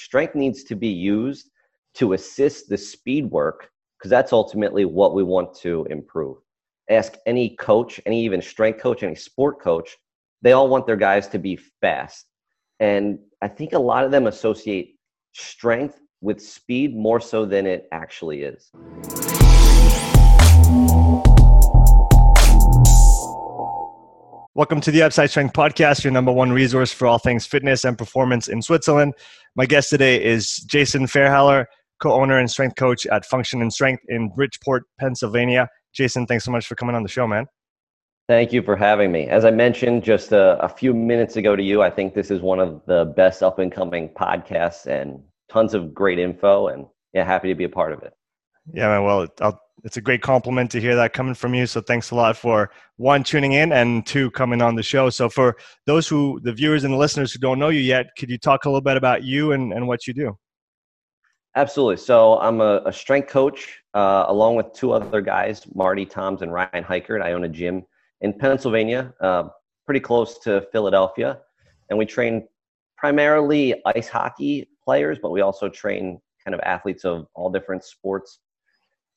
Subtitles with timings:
[0.00, 1.50] strength needs to be used
[1.92, 6.38] to assist the speed work because that's ultimately what we want to improve.
[6.88, 9.98] Ask any coach, any even strength coach, any sport coach,
[10.40, 12.24] they all want their guys to be fast.
[12.80, 14.94] And I think a lot of them associate
[15.32, 18.70] strength with speed more so than it actually is.
[24.54, 27.96] Welcome to the Upside Strength Podcast, your number one resource for all things fitness and
[27.96, 29.14] performance in Switzerland.
[29.56, 31.66] My guest today is Jason Fairhaller,
[32.00, 35.68] co owner and strength coach at Function and Strength in Bridgeport, Pennsylvania.
[35.92, 37.46] Jason, thanks so much for coming on the show, man.
[38.28, 39.26] Thank you for having me.
[39.26, 42.40] As I mentioned just a, a few minutes ago to you, I think this is
[42.40, 46.68] one of the best up and coming podcasts and tons of great info.
[46.68, 48.12] And yeah, happy to be a part of it.
[48.72, 49.02] Yeah, man.
[49.02, 51.66] Well, I'll it's a great compliment to hear that coming from you.
[51.66, 55.10] So thanks a lot for one tuning in and two coming on the show.
[55.10, 58.30] So for those who the viewers and the listeners who don't know you yet, could
[58.30, 60.36] you talk a little bit about you and, and what you do?
[61.56, 61.96] Absolutely.
[61.96, 66.52] So I'm a, a strength coach uh, along with two other guys, Marty Toms and
[66.52, 67.22] Ryan Hikert.
[67.22, 67.84] I own a gym
[68.20, 69.48] in Pennsylvania, uh,
[69.84, 71.40] pretty close to Philadelphia,
[71.88, 72.46] and we train
[72.96, 78.38] primarily ice hockey players, but we also train kind of athletes of all different sports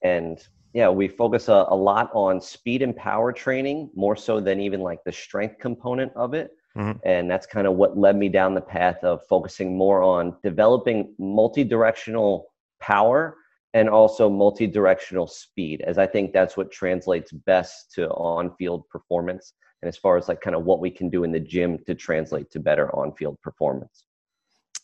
[0.03, 4.59] and yeah we focus a, a, lot on speed and power training more so than
[4.59, 6.97] even like the strength component of it mm-hmm.
[7.05, 11.13] and that's kind of what led me down the path of focusing more on developing
[11.17, 12.51] multi-directional
[12.81, 13.37] power
[13.73, 19.89] and also multi-directional speed as i think that's what translates best to on-field performance and
[19.89, 22.49] as far as like kind of what we can do in the gym to translate
[22.51, 24.05] to better on-field performance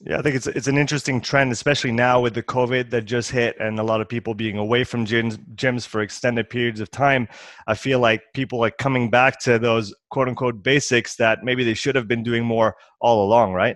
[0.02, 3.32] yeah, I think it's it's an interesting trend, especially now with the COVID that just
[3.32, 6.90] hit and a lot of people being away from gyms gyms for extended periods of
[6.90, 7.28] time.
[7.68, 11.74] I feel like people are coming back to those quote unquote basics that maybe they
[11.74, 13.76] should have been doing more all along, right?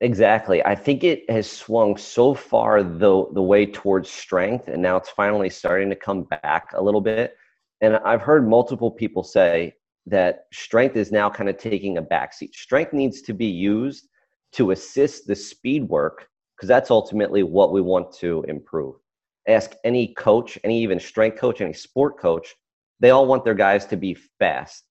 [0.00, 0.62] Exactly.
[0.64, 5.10] I think it has swung so far the the way towards strength, and now it's
[5.10, 7.36] finally starting to come back a little bit.
[7.80, 9.74] And I've heard multiple people say
[10.06, 12.54] that strength is now kind of taking a backseat.
[12.54, 14.08] Strength needs to be used
[14.52, 18.96] to assist the speed work because that's ultimately what we want to improve.
[19.48, 22.54] Ask any coach, any even strength coach, any sport coach,
[23.00, 24.84] they all want their guys to be fast.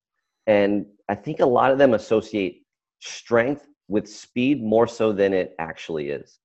[0.47, 2.63] And I think a lot of them associate
[2.99, 6.39] strength with speed more so than it actually is.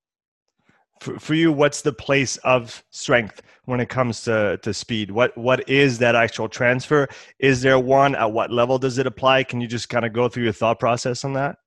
[0.99, 5.09] For, for you, what's the place of strength when it comes to, to speed?
[5.09, 7.07] What what is that actual transfer?
[7.39, 8.13] Is there one?
[8.15, 9.43] At what level does it apply?
[9.43, 11.57] Can you just kind of go through your thought process on that?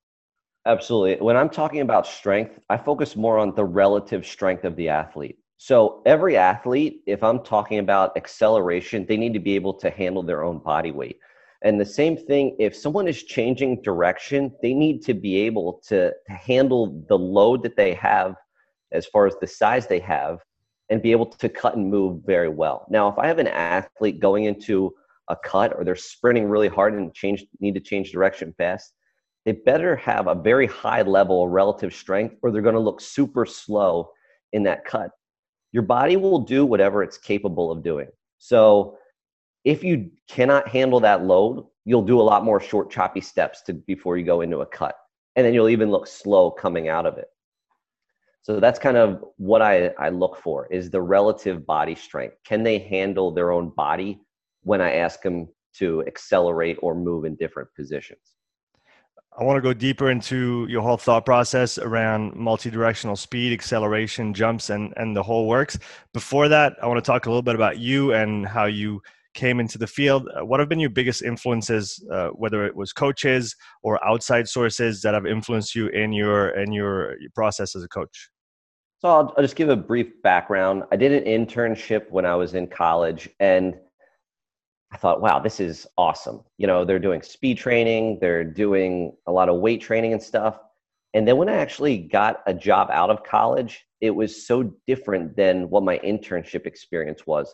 [0.66, 1.22] Absolutely.
[1.24, 5.38] When I'm talking about strength, I focus more on the relative strength of the athlete.
[5.58, 10.22] So, every athlete, if I'm talking about acceleration, they need to be able to handle
[10.22, 11.18] their own body weight.
[11.62, 16.12] And the same thing, if someone is changing direction, they need to be able to,
[16.28, 18.36] handle the load that they have
[18.92, 20.40] as far as the size they have
[20.90, 22.86] and be able to cut and move very well.
[22.90, 24.92] Now, if I have an athlete going into
[25.28, 28.92] a cut or they're sprinting really hard and change need to change direction fast,
[29.44, 33.00] they better have a very high level of relative strength or they're going to look
[33.00, 34.10] super slow
[34.52, 35.10] in that cut.
[35.72, 38.08] Your body will do whatever it's capable of doing.
[38.38, 38.96] So
[39.64, 43.74] if you cannot handle that load, you'll do a lot more short choppy steps to
[43.74, 44.94] before you go into a cut.
[45.36, 47.26] And then you'll even look slow coming out of it.
[48.42, 52.36] So that's kind of what I, I look for is the relative body strength.
[52.44, 54.20] Can they handle their own body
[54.62, 58.33] when I ask them to accelerate or move in different positions?
[59.36, 64.70] I want to go deeper into your whole thought process around multi-directional speed, acceleration, jumps,
[64.70, 65.76] and and the whole works.
[66.12, 69.02] Before that, I want to talk a little bit about you and how you
[69.34, 70.28] came into the field.
[70.28, 75.02] Uh, what have been your biggest influences, uh, whether it was coaches or outside sources
[75.02, 78.30] that have influenced you in your in your, process as a coach?
[79.00, 80.84] So I'll, I'll just give a brief background.
[80.92, 83.74] I did an internship when I was in college, and
[84.94, 86.44] I thought, wow, this is awesome.
[86.56, 90.60] You know, they're doing speed training, they're doing a lot of weight training and stuff.
[91.14, 95.36] And then when I actually got a job out of college, it was so different
[95.36, 97.52] than what my internship experience was.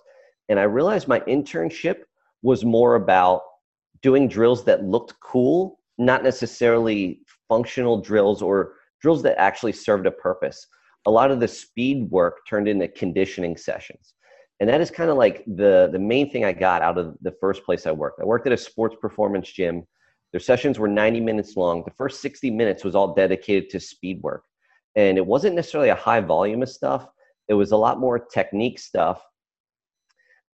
[0.50, 2.00] And I realized my internship
[2.42, 3.40] was more about
[4.02, 10.10] doing drills that looked cool, not necessarily functional drills or drills that actually served a
[10.10, 10.66] purpose.
[11.06, 14.12] A lot of the speed work turned into conditioning sessions
[14.60, 17.32] and that is kind of like the the main thing i got out of the
[17.40, 18.20] first place i worked.
[18.20, 19.86] I worked at a sports performance gym.
[20.32, 21.82] Their sessions were 90 minutes long.
[21.84, 24.44] The first 60 minutes was all dedicated to speed work.
[24.94, 27.08] And it wasn't necessarily a high volume of stuff.
[27.48, 29.24] It was a lot more technique stuff.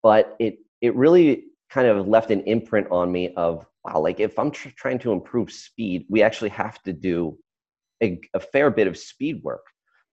[0.03, 4.39] But it it really kind of left an imprint on me of wow like if
[4.39, 7.37] i'm tr- trying to improve speed we actually have to do
[8.03, 9.65] a, a fair bit of speed work.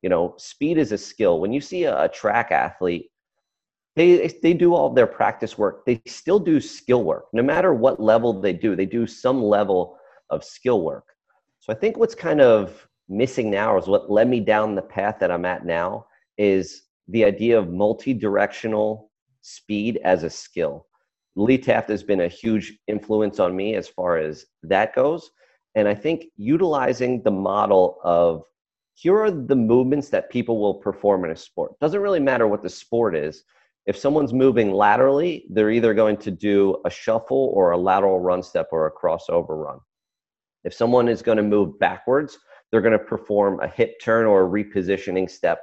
[0.01, 1.39] You know speed is a skill.
[1.39, 3.11] When you see a, a track athlete
[3.95, 5.85] they they do all their practice work.
[5.85, 7.25] They still do skill work.
[7.33, 9.97] No matter what level they do they do some level
[10.29, 11.05] of skill work.
[11.59, 15.17] So i think what's kind of missing now is what led me down the path
[15.19, 16.05] that i'm at now
[16.37, 19.11] is the idea of multi-directional
[19.41, 20.87] speed as a skill.
[21.35, 25.31] Lee taft has been a huge influence on me as far as that goes.
[25.75, 28.43] And i think utilizing the model of
[28.93, 31.79] here are the movements that people will perform in a sport.
[31.79, 33.43] Doesn't really matter what the sport is
[33.85, 38.43] if someone's moving laterally, they're either going to do a shuffle or a lateral run
[38.43, 39.79] step or a crossover run.
[40.63, 42.37] If someone is going to move backwards,
[42.71, 45.61] they're going to perform a hip turn or a repositioning step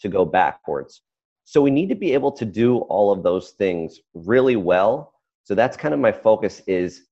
[0.00, 1.02] to go backwards.
[1.44, 5.12] So we need to be able to do all of those things really well.
[5.44, 7.02] So that's kind of my focus is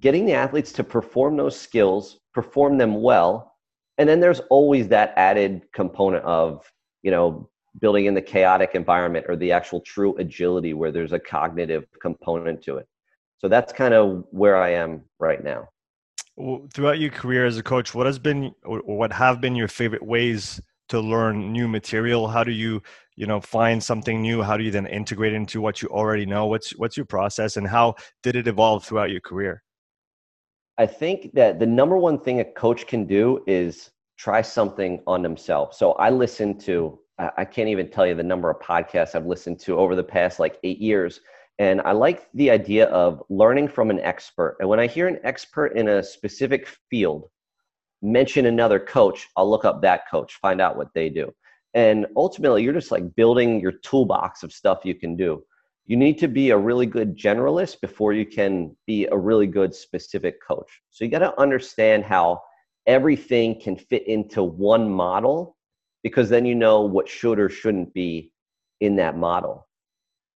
[0.00, 3.52] getting the athletes to perform those skills, perform them well,
[3.98, 6.70] and then there's always that added component of,
[7.02, 7.48] you know,
[7.80, 12.62] building in the chaotic environment or the actual true agility where there's a cognitive component
[12.62, 12.86] to it.
[13.38, 15.68] So that's kind of where I am right now.
[16.72, 20.02] Throughout your career as a coach, what has been or what have been your favorite
[20.02, 22.28] ways to learn new material?
[22.28, 22.82] How do you,
[23.16, 24.42] you know, find something new?
[24.42, 26.46] How do you then integrate into what you already know?
[26.46, 29.62] What's what's your process and how did it evolve throughout your career?
[30.78, 35.22] I think that the number one thing a coach can do is try something on
[35.22, 35.76] themselves.
[35.76, 39.60] So I listen to I can't even tell you the number of podcasts I've listened
[39.60, 41.20] to over the past like eight years.
[41.58, 44.56] And I like the idea of learning from an expert.
[44.60, 47.28] And when I hear an expert in a specific field
[48.00, 51.32] mention another coach, I'll look up that coach, find out what they do.
[51.74, 55.42] And ultimately, you're just like building your toolbox of stuff you can do.
[55.86, 59.74] You need to be a really good generalist before you can be a really good
[59.74, 60.82] specific coach.
[60.90, 62.42] So you got to understand how
[62.86, 65.56] everything can fit into one model
[66.02, 68.32] because then you know what should or shouldn't be
[68.80, 69.66] in that model.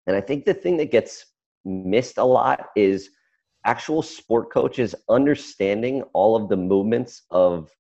[0.08, 1.26] And I think the thing that gets
[1.64, 3.10] missed a lot is
[3.66, 7.72] actual sport coaches understanding all of the movements of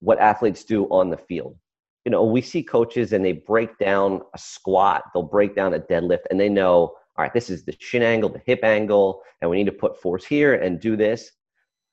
[0.00, 1.56] what athletes do on the field.
[2.04, 5.80] You know, we see coaches and they break down a squat, they'll break down a
[5.80, 9.50] deadlift, and they know, all right, this is the shin angle, the hip angle, and
[9.50, 11.30] we need to put force here and do this.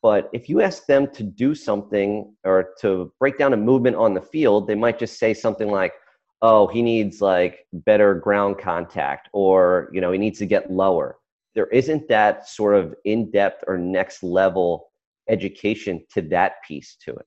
[0.01, 4.13] But if you ask them to do something or to break down a movement on
[4.13, 5.94] the field, they might just say something like,
[6.42, 11.18] oh, he needs like better ground contact or, you know, he needs to get lower.
[11.53, 14.92] There isn't that sort of in depth or next level
[15.30, 17.25] education to that piece to it.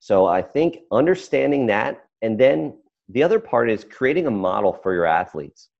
[0.00, 2.76] So I think understanding that, and then
[3.08, 5.70] the other part is creating a model for your athletes.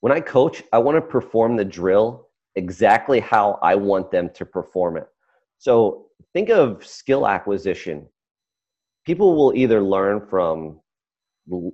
[0.00, 4.44] When I coach, I want to perform the drill exactly how I want them to
[4.44, 5.08] perform it.
[5.58, 8.06] So think of skill acquisition.
[9.04, 10.80] People will either learn from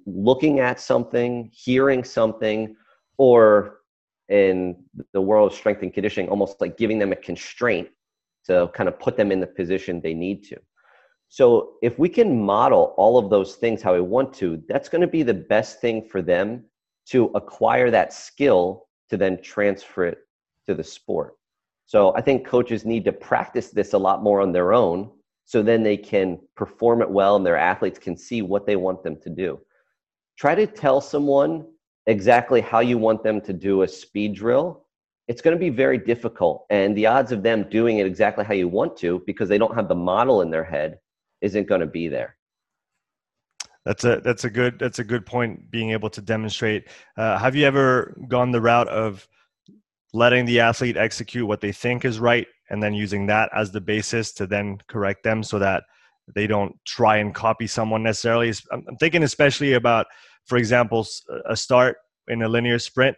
[0.07, 2.77] looking at something, hearing something,
[3.19, 3.79] or
[4.29, 4.77] in
[5.13, 7.89] the world of strength and conditioning, almost like giving them a constraint
[8.47, 10.57] to kind of put them in the position they need to.
[11.29, 15.01] So if we can model all of those things how we want to, that's going
[15.01, 16.65] to be the best thing for them
[17.07, 20.19] to acquire that skill to then transfer it
[20.67, 21.37] to the sport.
[21.87, 25.11] So I think coaches need to practice this a lot more on their own
[25.45, 29.05] so then they can perform it well and their athletes can see what they want
[29.05, 29.61] them to do.
[30.37, 31.65] Try to tell someone
[32.07, 34.85] exactly how you want them to do a speed drill.
[35.29, 36.67] It's going to be very difficult.
[36.71, 39.75] And the odds of them doing it exactly how you want to, because they don't
[39.75, 40.99] have the model in their head,
[41.41, 42.37] isn't going to be there.
[43.85, 45.71] That's a that's a good that's a good point.
[45.71, 46.89] Being able to demonstrate.
[47.17, 49.29] Uh, have you ever gone the route of
[50.17, 53.81] letting the athlete execute what they think is right and then using that as the
[53.81, 55.85] basis to then correct them so that
[56.35, 60.07] they don't try and copy someone necessarily i'm thinking especially about
[60.47, 61.07] for example
[61.49, 63.17] a start in a linear sprint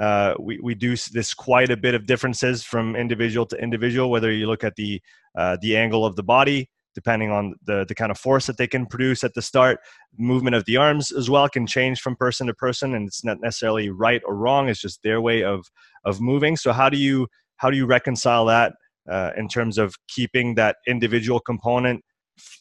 [0.00, 4.32] uh, we, we do this quite a bit of differences from individual to individual whether
[4.32, 5.00] you look at the
[5.38, 8.66] uh, the angle of the body depending on the, the kind of force that they
[8.66, 9.78] can produce at the start.
[10.18, 13.40] Movement of the arms as well can change from person to person, and it's not
[13.40, 14.68] necessarily right or wrong.
[14.68, 15.66] It's just their way of
[16.04, 16.56] of moving.
[16.56, 17.26] So how do you
[17.56, 18.72] how do you reconcile that
[19.10, 22.02] uh, in terms of keeping that individual component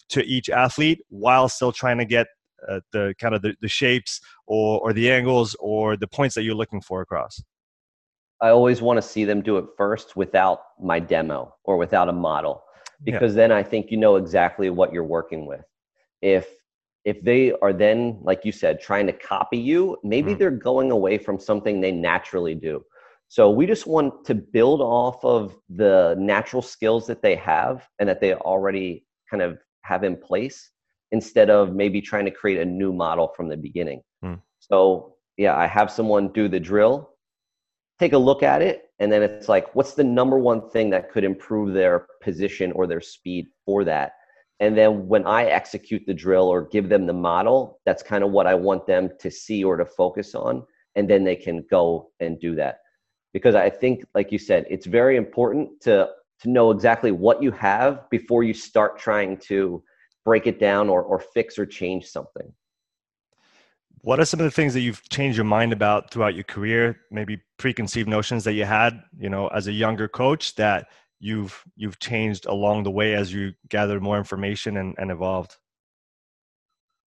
[0.09, 2.27] to each athlete while still trying to get
[2.67, 6.43] uh, the kind of the, the shapes or, or the angles or the points that
[6.43, 7.41] you're looking for across?
[8.41, 12.13] I always want to see them do it first without my demo or without a
[12.13, 12.63] model
[13.03, 13.47] because yeah.
[13.47, 15.63] then I think you know exactly what you're working with.
[16.21, 16.47] If
[17.05, 20.37] if they are then like you said trying to copy you, maybe mm.
[20.37, 22.83] they're going away from something they naturally do.
[23.29, 28.09] So we just want to build off of the natural skills that they have and
[28.09, 30.71] that they already kind of have in place
[31.11, 34.01] instead of maybe trying to create a new model from the beginning.
[34.23, 34.35] Hmm.
[34.59, 37.11] So, yeah, I have someone do the drill,
[37.99, 41.11] take a look at it, and then it's like, what's the number one thing that
[41.11, 44.13] could improve their position or their speed for that?
[44.59, 48.31] And then when I execute the drill or give them the model, that's kind of
[48.31, 50.65] what I want them to see or to focus on.
[50.95, 52.79] And then they can go and do that.
[53.33, 56.09] Because I think, like you said, it's very important to,
[56.41, 59.83] to know exactly what you have before you start trying to
[60.25, 62.51] break it down or, or fix or change something.
[64.01, 67.01] What are some of the things that you've changed your mind about throughout your career?
[67.11, 70.87] Maybe preconceived notions that you had, you know, as a younger coach that
[71.19, 75.57] you've you've changed along the way as you gathered more information and, and evolved?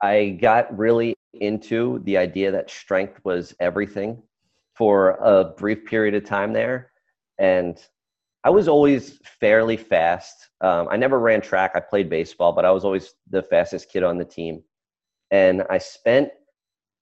[0.02, 4.22] I got really into the idea that strength was everything
[4.74, 6.92] for a brief period of time there.
[7.38, 7.78] And
[8.44, 10.48] I was always fairly fast.
[10.60, 11.72] Um, I never ran track.
[11.74, 14.62] I played baseball, but I was always the fastest kid on the team.
[15.30, 16.30] And I spent,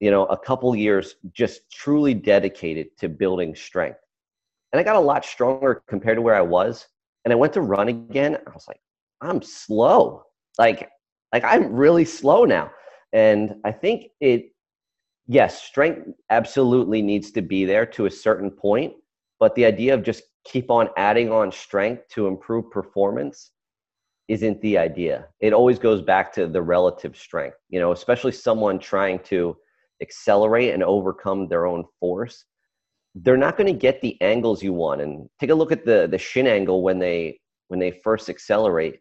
[0.00, 4.00] you know, a couple years just truly dedicated to building strength.
[4.72, 6.86] And I got a lot stronger compared to where I was
[7.24, 8.36] and I went to run again.
[8.46, 8.80] I was like,
[9.20, 10.24] I'm slow.
[10.58, 10.88] Like,
[11.32, 12.70] like I'm really slow now.
[13.12, 14.52] And I think it,
[15.30, 18.92] yes, strength absolutely needs to be there to a certain point,
[19.38, 23.52] but the idea of just keep on adding on strength to improve performance
[24.28, 25.28] isn't the idea.
[25.40, 29.56] It always goes back to the relative strength, you know, especially someone trying to
[30.02, 32.44] accelerate and overcome their own force
[33.16, 35.00] they're not going to get the angles you want.
[35.00, 39.00] And take a look at the the shin angle when they when they first accelerate.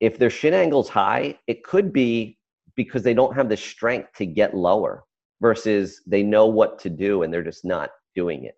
[0.00, 2.38] If their shin angle's high, it could be
[2.76, 5.04] because they don't have the strength to get lower
[5.40, 8.54] versus they know what to do and they're just not doing it.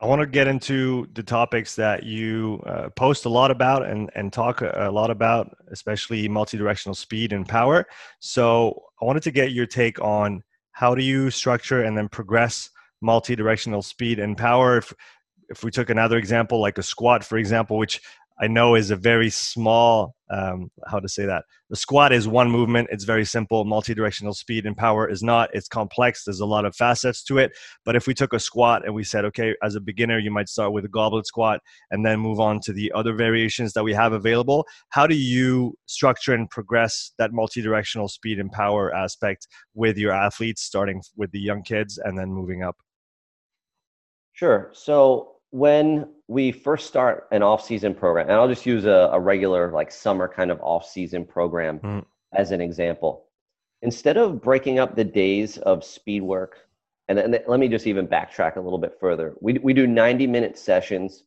[0.00, 4.10] I want to get into the topics that you uh, post a lot about and,
[4.14, 7.86] and talk a lot about, especially multi-directional speed and power.
[8.18, 12.70] So I wanted to get your take on how do you structure and then progress
[13.00, 14.92] multi-directional speed and power if,
[15.48, 18.00] if we took another example like a squat for example which
[18.40, 22.50] i know is a very small um, how to say that the squat is one
[22.50, 22.88] movement.
[22.92, 23.64] It's very simple.
[23.64, 26.24] Multi-directional speed and power is not it's complex.
[26.24, 27.50] There's a lot of facets to it.
[27.84, 30.48] But if we took a squat and we said okay as a beginner you might
[30.48, 31.60] start with a goblet squat
[31.90, 35.76] and then move on to the other variations that we have available how do you
[35.86, 41.40] structure and progress that multi-directional speed and power aspect with your athletes starting with the
[41.40, 42.76] young kids and then moving up?
[44.32, 44.70] Sure.
[44.72, 49.70] So when we first start an off-season program, and I'll just use a, a regular
[49.70, 52.04] like summer kind of off-season program mm.
[52.32, 53.26] as an example.
[53.80, 56.58] Instead of breaking up the days of speed work,
[57.06, 59.34] and, and let me just even backtrack a little bit further.
[59.40, 61.22] We we do 90-minute sessions.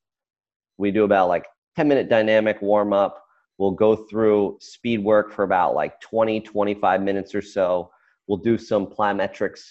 [0.78, 1.46] We do about like
[1.80, 3.24] 10-minute dynamic warm-up.
[3.58, 7.92] We'll go through speed work for about like 20, 25 minutes or so.
[8.28, 9.62] We'll do some plyometrics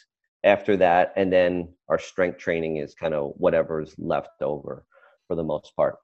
[0.47, 4.85] after that and then our strength training is kind of whatever's left over
[5.26, 5.97] for the most part.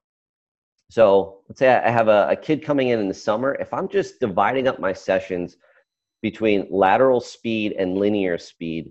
[0.91, 3.55] So let's say i have a, a kid coming in in the summer.
[3.55, 5.57] If i'm just dividing up my sessions
[6.21, 8.91] between lateral speed and linear speed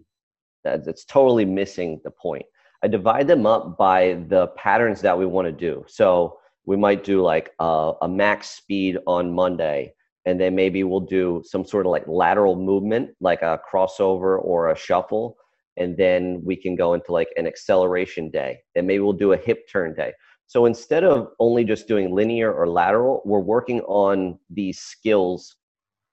[0.64, 2.46] that, that's totally missing the point.
[2.84, 5.86] I divide them up by the patterns that we want to do.
[5.88, 9.94] So we might do like a, a max speed on monday
[10.26, 14.70] and then maybe we'll do some sort of like lateral movement like a crossover or
[14.70, 15.38] a shuffle
[15.78, 19.38] and then we can go into like an acceleration day and maybe we'll do a
[19.38, 20.12] hip turn day.
[20.48, 25.56] So instead of only just doing linear or lateral we're working on these skills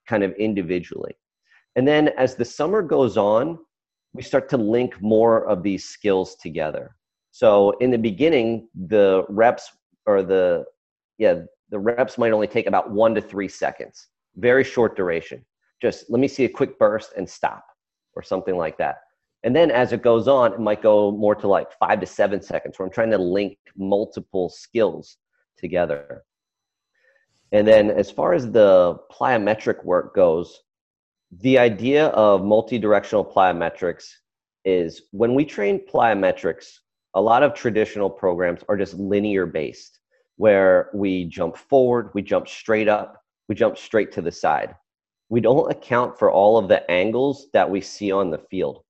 [0.08, 1.14] kind of individually.
[1.76, 3.58] And then as the summer goes on
[4.14, 6.96] we start to link more of these skills together.
[7.30, 9.70] So in the beginning the reps
[10.06, 10.64] or the
[11.18, 14.08] yeah the reps might only take about one to three seconds
[14.38, 15.44] very short duration.
[15.82, 17.64] Just let me see a quick burst and stop
[18.14, 18.98] or something like that.
[19.44, 22.42] And then as it goes on, it might go more to like five to seven
[22.42, 25.18] seconds where I'm trying to link multiple skills
[25.56, 26.24] together.
[27.52, 30.62] And then as far as the plyometric work goes,
[31.30, 34.08] the idea of multi-directional plyometrics
[34.64, 36.66] is when we train plyometrics,
[37.14, 39.97] a lot of traditional programs are just linear based,
[40.38, 44.74] where we jump forward, we jump straight up, we jump straight to the side.
[45.28, 48.82] We don't account for all of the angles that we see on the field.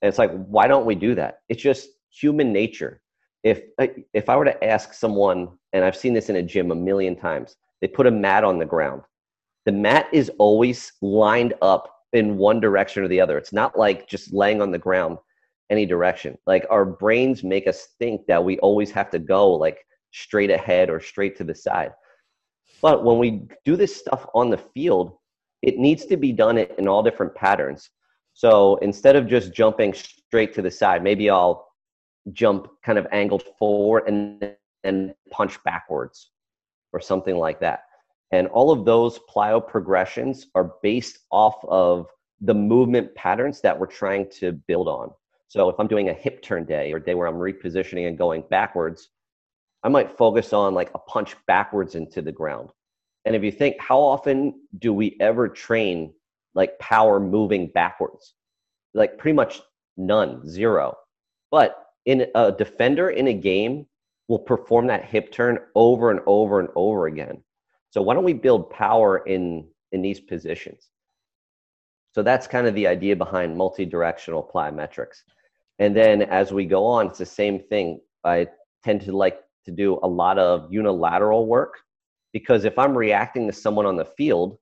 [0.00, 1.40] And it's like, why don't we do that?
[1.48, 3.00] It's just human nature.
[3.42, 6.70] If uh, if I were to ask someone, and I've seen this in a gym
[6.70, 9.02] a million times, they put a mat on the ground.
[9.66, 13.36] The mat is always lined up in one direction or the other.
[13.36, 15.18] It's not like just laying on the ground
[15.70, 16.38] any direction.
[16.46, 20.90] Like our brains make us think that we always have to go like straight ahead
[20.90, 21.92] or straight to the side.
[22.80, 25.18] But when we do this stuff on the field,
[25.62, 27.90] it needs to be done in all different patterns.
[28.34, 31.66] So instead of just jumping straight to the side, maybe I'll
[32.32, 36.30] jump kind of angled forward and then punch backwards
[36.92, 37.84] or something like that.
[38.30, 42.06] And all of those plyo progressions are based off of
[42.40, 45.10] the movement patterns that we're trying to build on.
[45.48, 48.44] So if I'm doing a hip turn day or day where I'm repositioning and going
[48.50, 49.08] backwards,
[49.82, 52.70] I might focus on like a punch backwards into the ground.
[53.24, 56.12] And if you think, how often do we ever train
[56.54, 58.34] like power moving backwards?
[58.94, 59.60] Like pretty much
[59.96, 60.96] none, zero.
[61.50, 63.86] But in a defender in a game
[64.28, 67.42] will perform that hip turn over and over and over again.
[67.90, 70.88] So why don't we build power in in these positions?
[72.14, 75.18] So that's kind of the idea behind multi-directional plyometrics.
[75.78, 78.00] And then as we go on, it's the same thing.
[78.24, 78.48] I
[78.82, 81.78] tend to like to do a lot of unilateral work
[82.32, 84.56] because if I'm reacting to someone on the field,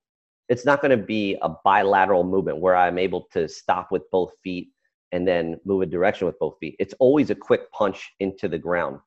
[0.49, 4.33] it's not going to be a bilateral movement where I'm able to stop with both
[4.43, 4.71] feet
[5.13, 6.75] and then move a direction with both feet.
[6.79, 8.99] It's always a quick punch into the ground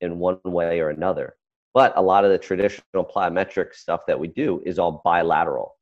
[0.00, 1.34] in one way or another.
[1.74, 5.74] But a lot of the traditional plyometric stuff that we do is all bilateral.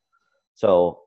[0.55, 1.01] So,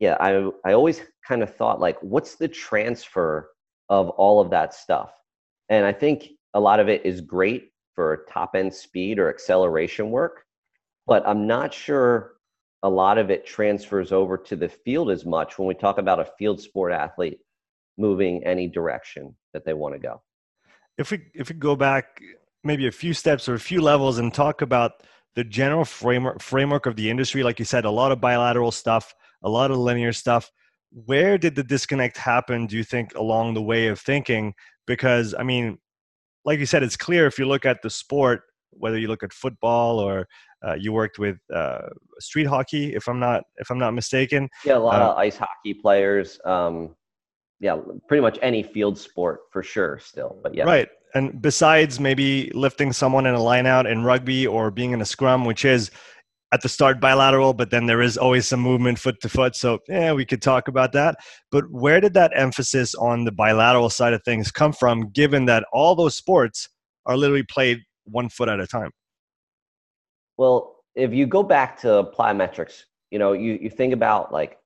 [0.00, 3.50] yeah, I, I always kind of thought, like, what's the transfer
[3.88, 5.12] of all of that stuff?
[5.68, 10.10] And I think a lot of it is great for top end speed or acceleration
[10.10, 10.44] work,
[11.06, 12.34] but I'm not sure
[12.82, 16.20] a lot of it transfers over to the field as much when we talk about
[16.20, 17.38] a field sport athlete
[17.96, 20.20] moving any direction that they want to go.
[20.98, 22.20] If we if we go back
[22.64, 24.92] maybe a few steps or a few levels and talk about
[25.34, 29.14] the general framework framework of the industry, like you said, a lot of bilateral stuff,
[29.42, 30.50] a lot of linear stuff.
[30.90, 32.66] Where did the disconnect happen?
[32.66, 34.54] Do you think along the way of thinking?
[34.86, 35.78] Because I mean,
[36.44, 39.32] like you said, it's clear if you look at the sport, whether you look at
[39.32, 40.26] football or
[40.66, 44.48] uh, you worked with uh, street hockey, if I'm not if I'm not mistaken.
[44.64, 46.38] Yeah, a lot uh, of ice hockey players.
[46.44, 46.94] Um,
[47.60, 47.76] yeah,
[48.08, 49.98] pretty much any field sport for sure.
[50.02, 50.88] Still, but yeah, right.
[51.14, 55.04] And besides maybe lifting someone in a line out in rugby or being in a
[55.04, 55.90] scrum, which is
[56.52, 59.56] at the start bilateral, but then there is always some movement foot to foot.
[59.56, 61.16] So yeah, we could talk about that.
[61.50, 65.64] But where did that emphasis on the bilateral side of things come from, given that
[65.72, 66.68] all those sports
[67.06, 68.90] are literally played one foot at a time?
[70.36, 74.58] Well, if you go back to plyometrics, you know, you, you think about like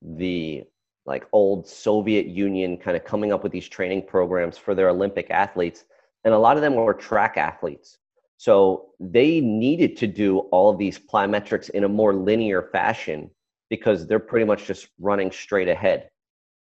[0.00, 0.64] the
[1.04, 5.30] like old Soviet Union kind of coming up with these training programs for their Olympic
[5.30, 5.84] athletes.
[6.24, 7.98] And a lot of them were track athletes.
[8.38, 13.30] So they needed to do all of these plyometrics in a more linear fashion
[13.68, 16.08] because they're pretty much just running straight ahead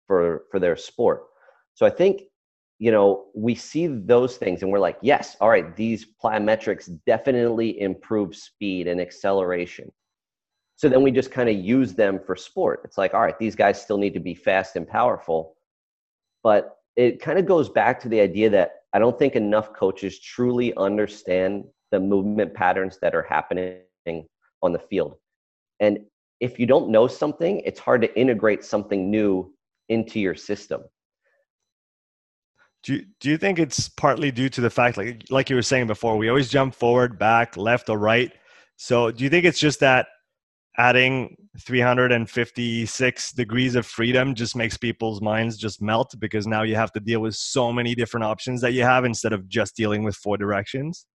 [0.08, 1.28] for for their sport.
[1.76, 2.24] So I think
[2.80, 7.80] you know we see those things and we're like, yes, all right, these plyometrics definitely
[7.80, 9.92] improve speed and acceleration.
[10.76, 12.82] So then we just kind of use them for sport.
[12.84, 15.56] It's like, all right, these guys still need to be fast and powerful.
[16.42, 20.20] But it kind of goes back to the idea that I don't think enough coaches
[20.20, 23.82] truly understand the movement patterns that are happening
[24.62, 25.16] on the field.
[25.80, 26.00] And
[26.40, 29.54] if you don't know something, it's hard to integrate something new
[29.90, 30.84] into your system.
[32.84, 35.62] Do you, do you think it's partly due to the fact, like like you were
[35.62, 38.32] saying before, we always jump forward, back, left, or right?
[38.78, 40.08] So do you think it's just that
[40.80, 46.92] adding 356 degrees of freedom just makes people's minds just melt because now you have
[46.94, 50.16] to deal with so many different options that you have instead of just dealing with
[50.16, 51.06] four directions?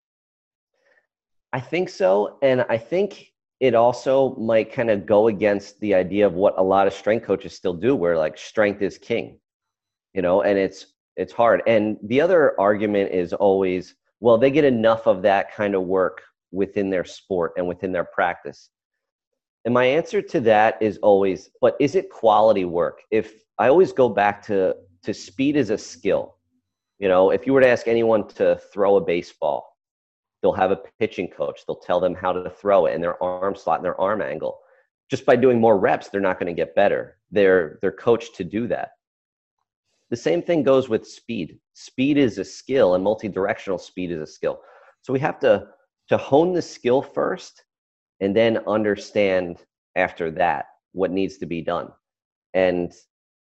[1.55, 2.37] I think so.
[2.43, 6.63] And I think it also might kind of go against the idea of what a
[6.63, 9.39] lot of strength coaches still do, where like strength is king,
[10.13, 11.63] you know, and it's it's hard.
[11.67, 16.21] And the other argument is always, well, they get enough of that kind of work
[16.51, 18.69] within their sport and within their practice.
[19.65, 23.03] And my answer to that is always, but is it quality work?
[23.11, 26.37] If I always go back to to speed is a skill.
[26.99, 29.77] You know, if you were to ask anyone to throw a baseball,
[30.41, 31.61] they'll have a pitching coach.
[31.67, 34.61] They'll tell them how to throw it and their arm slot and their arm angle.
[35.11, 37.19] Just by doing more reps, they're not going to get better.
[37.31, 38.93] They're they're coached to do that.
[40.11, 41.59] The same thing goes with speed.
[41.75, 44.61] Speed is a skill and multi-directional speed is a skill.
[45.03, 45.69] So we have to
[46.09, 47.65] to hone the skill first
[48.21, 49.59] and then understand
[49.97, 51.91] after that what needs to be done.
[52.55, 52.93] And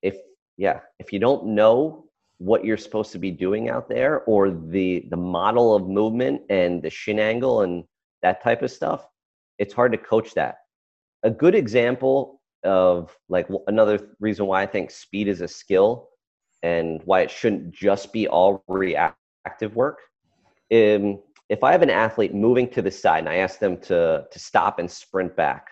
[0.01, 0.17] if
[0.57, 2.05] yeah if you don't know
[2.39, 6.81] what you're supposed to be doing out there or the the model of movement and
[6.81, 7.83] the shin angle and
[8.21, 9.07] that type of stuff
[9.59, 10.57] it's hard to coach that.
[11.23, 16.09] A good example of like another reason why i think speed is a skill
[16.63, 19.99] and why it shouldn't just be all reactive work
[20.73, 24.25] um, if I have an athlete moving to the side and I ask them to,
[24.29, 25.67] to stop and sprint back,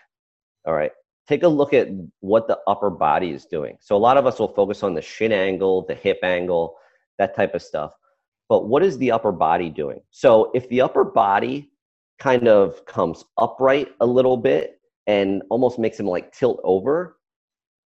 [0.66, 0.92] all right,
[1.28, 1.88] take a look at
[2.20, 3.76] what the upper body is doing.
[3.80, 6.76] So a lot of us will focus on the shin angle, the hip angle,
[7.18, 7.92] that type of stuff.
[8.48, 10.00] But what is the upper body doing?
[10.10, 11.70] So if the upper body
[12.18, 17.16] kind of comes upright a little bit and almost makes him like tilt over,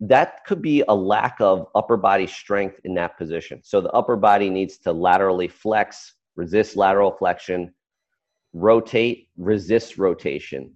[0.00, 3.60] that could be a lack of upper body strength in that position.
[3.62, 7.72] So the upper body needs to laterally flex, resist lateral flexion,
[8.52, 10.72] rotate, resist rotation.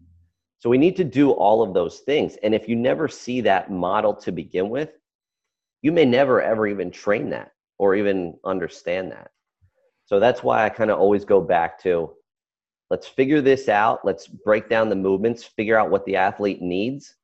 [0.58, 2.36] So we need to do all of those things.
[2.42, 4.90] And if you never see that model to begin with,
[5.82, 9.30] you may never ever even train that or even understand that.
[10.06, 12.12] So that's why I kind of always go back to
[12.90, 14.04] let's figure this out.
[14.04, 17.16] Let's break down the movements, figure out what the athlete needs,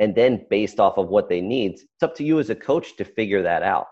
[0.00, 2.96] and then based off of what they need it's up to you as a coach
[2.96, 3.86] to figure that out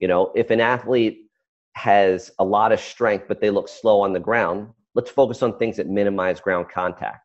[0.00, 1.29] you know if an athlete
[1.74, 5.56] has a lot of strength but they look slow on the ground let's focus on
[5.56, 7.24] things that minimize ground contact.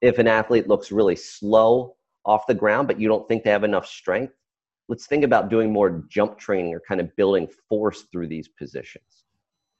[0.00, 3.64] If an athlete looks really slow off the ground but you don't think they have
[3.64, 4.34] enough strength
[4.88, 9.24] let's think about doing more jump training or kind of building force through these positions.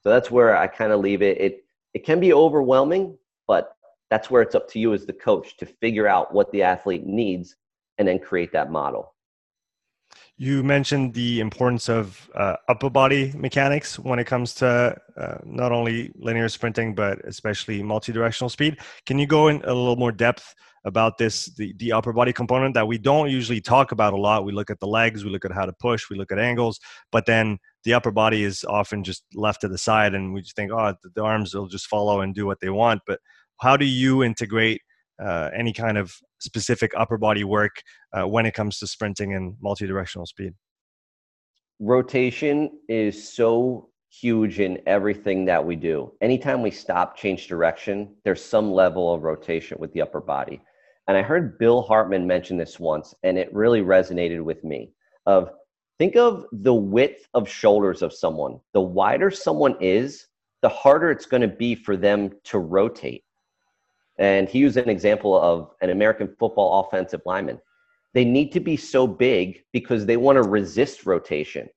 [0.03, 1.40] So that's where i kind of leave it.
[1.40, 3.16] It it can be overwhelming
[3.48, 3.74] but
[4.11, 7.07] that's where it's up to you as the coach to figure out what the athlete
[7.07, 7.57] needs
[7.98, 9.14] and then create that model.
[10.37, 15.70] You mentioned the importance of uh, upper body mechanics when it comes to uh, not
[15.70, 18.79] only linear sprinting, but especially multi-directional speed.
[19.05, 20.55] Can you go in a little more depth
[20.87, 24.46] about this, the, the upper body component that we don't usually talk about a lot?
[24.46, 26.81] We look at the legs, we look at how to push, we look at angles,
[27.12, 30.57] but then the upper body is often just left to the side and we just
[30.57, 33.03] think, oh, the, the arms will just follow and do what they want.
[33.07, 33.20] But
[33.61, 34.81] how do you integrate
[35.22, 39.56] uh, any kind of specific upper body work uh, when it comes to sprinting and
[39.61, 40.54] multi-directional speed?
[41.78, 46.12] Rotation is so huge in everything that we do.
[46.20, 50.61] Anytime we stop change direction there's some level of rotation with the upper body.
[51.06, 54.92] And i heard bill hartman mention this once and it really resonated with me.
[55.26, 55.50] Of
[55.98, 58.59] think of the width of shoulders of someone.
[58.74, 60.26] The wider someone is
[60.62, 63.24] the harder it's going to be for them to rotate
[64.20, 67.59] and he used an example of an American football offensive lineman.
[68.12, 71.68] They need to be so big because they want to resist rotation.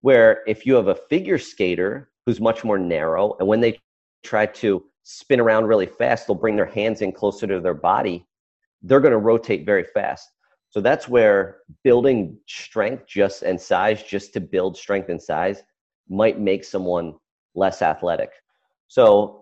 [0.00, 3.80] Where if you have a figure skater who's much more narrow, and when they
[4.24, 8.26] try to spin around really fast, they'll bring their hands in closer to their body,
[8.82, 10.28] they're going to rotate very fast.
[10.70, 15.62] So that's where building strength just and size just to build strength and size
[16.08, 17.14] might make someone
[17.54, 18.30] less athletic.
[18.88, 19.37] So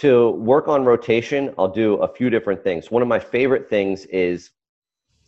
[0.00, 2.90] to work on rotation, I'll do a few different things.
[2.90, 4.50] One of my favorite things is,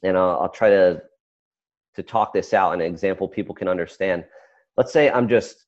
[0.02, 1.02] and I'll, I'll try to
[1.94, 4.24] to talk this out in an example people can understand.
[4.78, 5.66] Let's say I'm just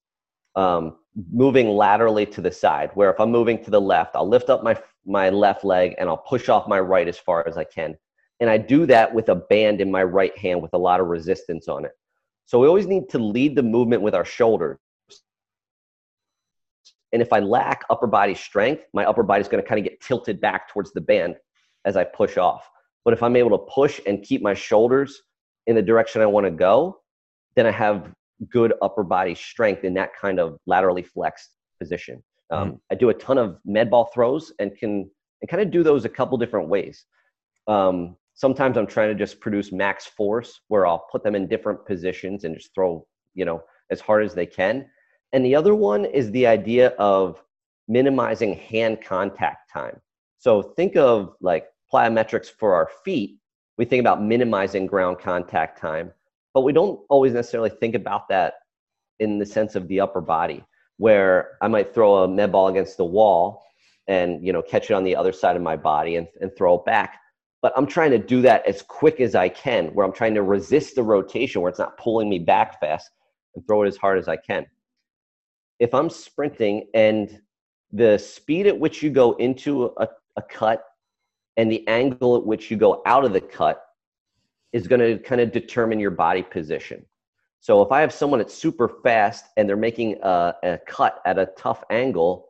[0.56, 0.96] um,
[1.30, 4.62] moving laterally to the side, where if I'm moving to the left, I'll lift up
[4.62, 7.94] my my left leg and I'll push off my right as far as I can.
[8.40, 11.08] And I do that with a band in my right hand with a lot of
[11.08, 11.92] resistance on it.
[12.46, 14.78] So we always need to lead the movement with our shoulders.
[17.14, 19.84] And if I lack upper body strength, my upper body is going to kind of
[19.84, 21.36] get tilted back towards the band
[21.84, 22.68] as I push off.
[23.04, 25.22] But if I'm able to push and keep my shoulders
[25.68, 26.98] in the direction I want to go,
[27.54, 28.12] then I have
[28.50, 32.20] good upper body strength in that kind of laterally flexed position.
[32.50, 32.76] Um, mm-hmm.
[32.90, 35.08] I do a ton of med ball throws and can
[35.40, 37.04] and kind of do those a couple different ways.
[37.68, 41.86] Um, sometimes I'm trying to just produce max force where I'll put them in different
[41.86, 44.86] positions and just throw, you know, as hard as they can.
[45.34, 47.42] And the other one is the idea of
[47.88, 50.00] minimizing hand contact time.
[50.38, 53.38] So think of like plyometrics for our feet.
[53.76, 56.12] We think about minimizing ground contact time,
[56.54, 58.54] but we don't always necessarily think about that
[59.18, 60.62] in the sense of the upper body,
[60.98, 63.64] where I might throw a med ball against the wall
[64.06, 66.76] and you know catch it on the other side of my body and, and throw
[66.76, 67.18] it back.
[67.60, 70.42] But I'm trying to do that as quick as I can, where I'm trying to
[70.42, 73.10] resist the rotation where it's not pulling me back fast
[73.56, 74.66] and throw it as hard as I can
[75.78, 77.40] if I'm sprinting and
[77.92, 80.84] the speed at which you go into a, a cut
[81.56, 83.82] and the angle at which you go out of the cut
[84.72, 87.04] is going to kind of determine your body position.
[87.60, 91.38] So if I have someone that's super fast and they're making a, a, cut at
[91.38, 92.48] a tough angle,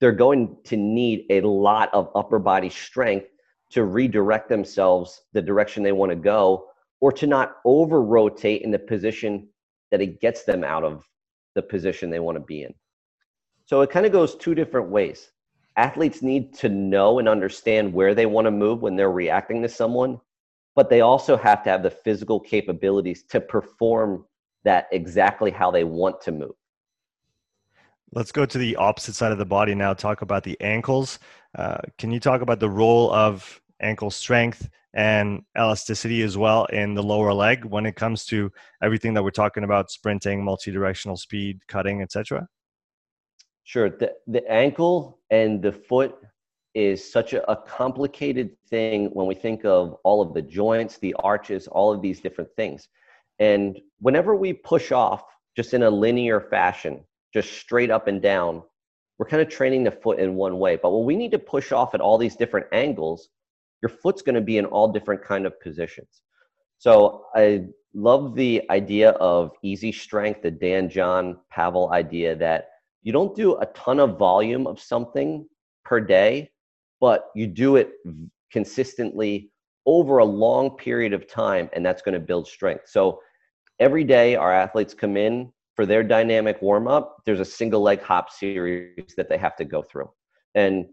[0.00, 3.28] they're going to need a lot of upper body strength
[3.70, 6.66] to redirect themselves the direction they want to go
[7.00, 9.48] or to not over rotate in the position
[9.90, 11.04] that it gets them out of
[11.54, 12.74] the position they want to be in.
[13.66, 15.30] So it kind of goes two different ways.
[15.76, 19.68] Athletes need to know and understand where they want to move when they're reacting to
[19.68, 20.20] someone,
[20.76, 24.24] but they also have to have the physical capabilities to perform
[24.64, 26.54] that exactly how they want to move.
[28.12, 29.92] Let's go to the opposite side of the body now.
[29.94, 31.18] Talk about the ankles.
[31.56, 36.94] Uh, can you talk about the role of ankle strength and elasticity as well in
[36.94, 38.50] the lower leg when it comes to
[38.82, 42.48] everything that we're talking about sprinting, multi-directional speed, cutting, etc.?
[43.64, 43.90] Sure.
[43.90, 46.16] The, the ankle and the foot
[46.74, 51.14] is such a, a complicated thing when we think of all of the joints, the
[51.14, 52.88] arches, all of these different things.
[53.38, 55.24] And whenever we push off
[55.56, 58.62] just in a linear fashion, just straight up and down,
[59.18, 60.76] we're kind of training the foot in one way.
[60.76, 63.28] But when we need to push off at all these different angles,
[63.84, 66.22] your foot's going to be in all different kind of positions.
[66.78, 72.70] So I love the idea of easy strength, the Dan John Pavel idea that
[73.02, 75.46] you don't do a ton of volume of something
[75.84, 76.50] per day,
[76.98, 77.90] but you do it
[78.50, 79.50] consistently
[79.84, 82.84] over a long period of time, and that's going to build strength.
[82.88, 83.20] So
[83.80, 87.18] every day, our athletes come in for their dynamic warm up.
[87.26, 90.10] There's a single leg hop series that they have to go through,
[90.54, 90.86] and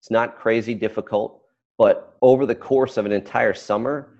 [0.00, 1.42] it's not crazy difficult.
[1.78, 4.18] But over the course of an entire summer,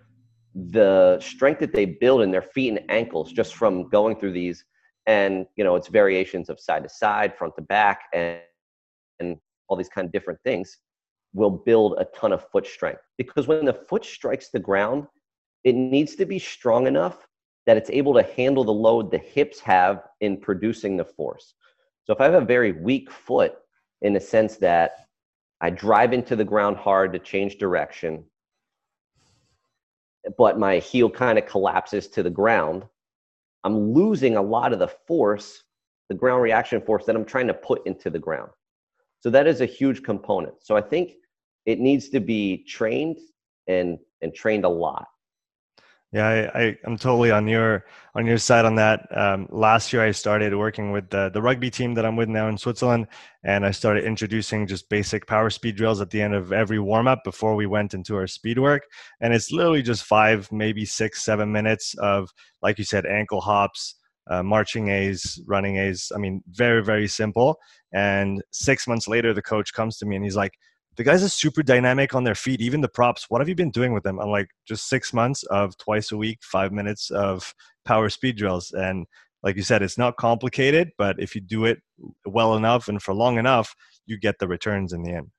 [0.54, 4.64] the strength that they build in their feet and ankles just from going through these,
[5.06, 8.40] and you know, it's variations of side to side, front to back, and
[9.20, 9.36] and
[9.68, 10.78] all these kind of different things
[11.32, 15.06] will build a ton of foot strength because when the foot strikes the ground,
[15.64, 17.26] it needs to be strong enough
[17.66, 21.54] that it's able to handle the load the hips have in producing the force.
[22.04, 23.54] So if I have a very weak foot
[24.02, 25.05] in the sense that
[25.60, 28.24] I drive into the ground hard to change direction,
[30.36, 32.84] but my heel kind of collapses to the ground.
[33.64, 35.62] I'm losing a lot of the force,
[36.08, 38.50] the ground reaction force that I'm trying to put into the ground.
[39.20, 40.54] So that is a huge component.
[40.62, 41.14] So I think
[41.64, 43.18] it needs to be trained
[43.66, 45.06] and and trained a lot.
[46.12, 49.06] Yeah, I, am totally on your on your side on that.
[49.14, 52.48] Um, last year, I started working with the, the rugby team that I'm with now
[52.48, 53.08] in Switzerland,
[53.42, 57.08] and I started introducing just basic power speed drills at the end of every warm
[57.08, 58.84] up before we went into our speed work.
[59.20, 62.30] And it's literally just five, maybe six, seven minutes of,
[62.62, 63.96] like you said, ankle hops,
[64.30, 66.12] uh, marching A's, running A's.
[66.14, 67.58] I mean, very very simple.
[67.92, 70.54] And six months later, the coach comes to me and he's like,
[70.96, 72.60] the guys are super dynamic on their feet.
[72.60, 73.26] Even the props.
[73.28, 74.18] What have you been doing with them?
[74.18, 77.54] I'm like, just six months of twice a week, five minutes of
[77.84, 78.72] power speed drills.
[78.72, 79.06] And
[79.42, 81.78] like you said, it's not complicated, but if you do it
[82.24, 83.74] well enough and for long enough,
[84.06, 85.30] you get the returns in the end.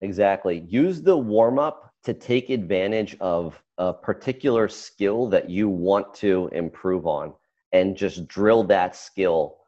[0.00, 0.64] Exactly.
[0.66, 6.50] Use the warm up to take advantage of a particular skill that you want to
[6.52, 7.32] improve on
[7.72, 9.58] and just drill that skill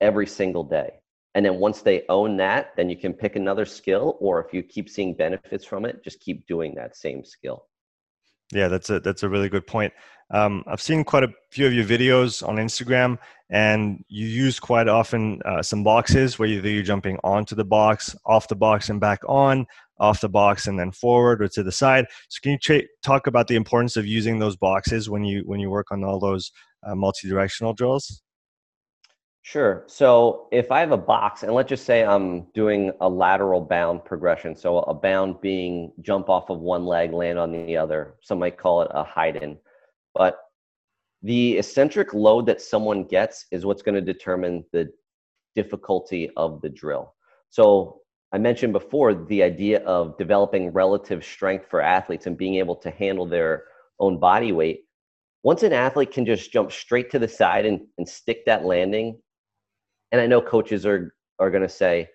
[0.00, 0.99] every single day.
[1.34, 4.62] And then once they own that, then you can pick another skill, or if you
[4.62, 7.66] keep seeing benefits from it, just keep doing that same skill.
[8.52, 9.92] Yeah, that's a that's a really good point.
[10.32, 14.88] Um, I've seen quite a few of your videos on Instagram, and you use quite
[14.88, 19.00] often uh, some boxes where either you're jumping onto the box, off the box, and
[19.00, 19.66] back on,
[19.98, 22.06] off the box, and then forward or to the side.
[22.28, 25.60] So, can you tra- talk about the importance of using those boxes when you when
[25.60, 26.50] you work on all those
[26.84, 28.22] uh, multi-directional drills?
[29.42, 29.84] Sure.
[29.86, 34.04] So if I have a box, and let's just say I'm doing a lateral bound
[34.04, 38.14] progression, so a bound being jump off of one leg, land on the other.
[38.20, 39.56] Some might call it a Heiden.
[40.14, 40.38] But
[41.22, 44.90] the eccentric load that someone gets is what's going to determine the
[45.54, 47.14] difficulty of the drill.
[47.48, 52.76] So I mentioned before the idea of developing relative strength for athletes and being able
[52.76, 53.64] to handle their
[53.98, 54.84] own body weight.
[55.42, 59.18] Once an athlete can just jump straight to the side and, and stick that landing
[60.12, 62.08] and I know coaches are are going to say,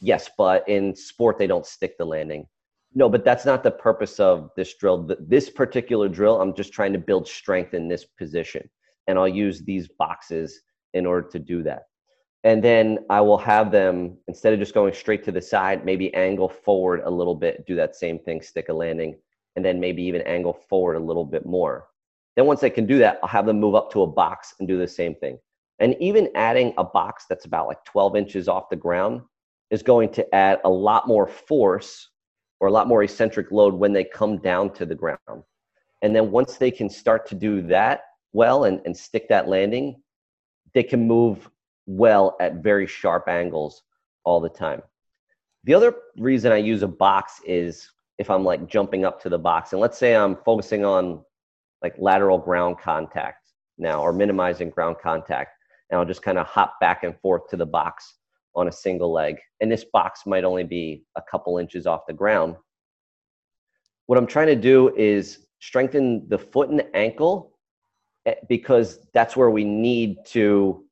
[0.00, 2.46] yes, but in sport they don't stick the landing.
[2.94, 5.08] No, but that's not the purpose of this drill.
[5.20, 8.68] This particular drill, I'm just trying to build strength in this position,
[9.06, 10.60] and I'll use these boxes
[10.94, 11.84] in order to do that.
[12.44, 16.14] And then I will have them instead of just going straight to the side, maybe
[16.14, 19.18] angle forward a little bit, do that same thing, stick a landing,
[19.56, 21.88] and then maybe even angle forward a little bit more.
[22.36, 24.68] Then once they can do that, I'll have them move up to a box and
[24.68, 25.38] do the same thing.
[25.80, 29.22] And even adding a box that's about like 12 inches off the ground
[29.70, 32.10] is going to add a lot more force
[32.60, 35.42] or a lot more eccentric load when they come down to the ground.
[36.02, 40.00] And then once they can start to do that well and, and stick that landing,
[40.74, 41.48] they can move
[41.86, 43.82] well at very sharp angles
[44.24, 44.82] all the time.
[45.64, 49.38] The other reason I use a box is if I'm like jumping up to the
[49.38, 51.24] box, and let's say I'm focusing on
[51.82, 55.57] like lateral ground contact now or minimizing ground contact
[55.90, 58.14] and I'll just kind of hop back and forth to the box
[58.54, 59.36] on a single leg.
[59.60, 62.56] And this box might only be a couple inches off the ground.
[64.06, 67.52] What I'm trying to do is strengthen the foot and ankle
[68.26, 70.84] eh, because that's where we need to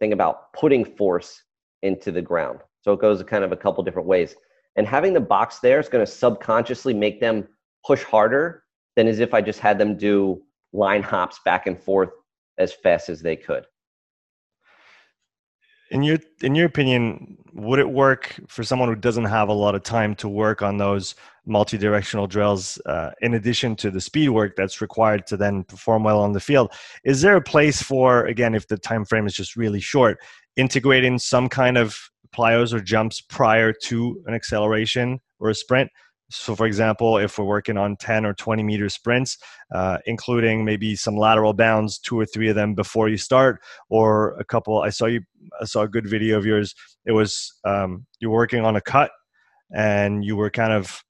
[0.00, 1.42] think about putting force
[1.82, 2.60] into the ground.
[2.82, 4.34] So it goes kind of a couple different ways.
[4.76, 7.46] And having the box there is going to subconsciously make them
[7.86, 8.64] push harder
[8.96, 12.10] than as if I just had them do line hops back and forth
[12.58, 13.64] as fast as they could.
[15.92, 19.74] In your in your opinion, would it work for someone who doesn't have a lot
[19.74, 24.56] of time to work on those multi-directional drills uh, in addition to the speed work
[24.56, 26.72] that's required to then perform well on the field?
[27.04, 30.18] Is there a place for again, if the time frame is just really short,
[30.56, 31.94] integrating some kind of
[32.34, 35.90] plyos or jumps prior to an acceleration or a sprint?
[36.34, 39.38] So, for example, if we're working on 10 or 20 meter sprints,
[39.74, 44.34] uh, including maybe some lateral bounds, two or three of them before you start, or
[44.38, 44.80] a couple.
[44.82, 45.20] I saw you,
[45.60, 46.74] I saw a good video of yours.
[47.04, 49.10] It was um, you're working on a cut,
[49.74, 51.02] and you were kind of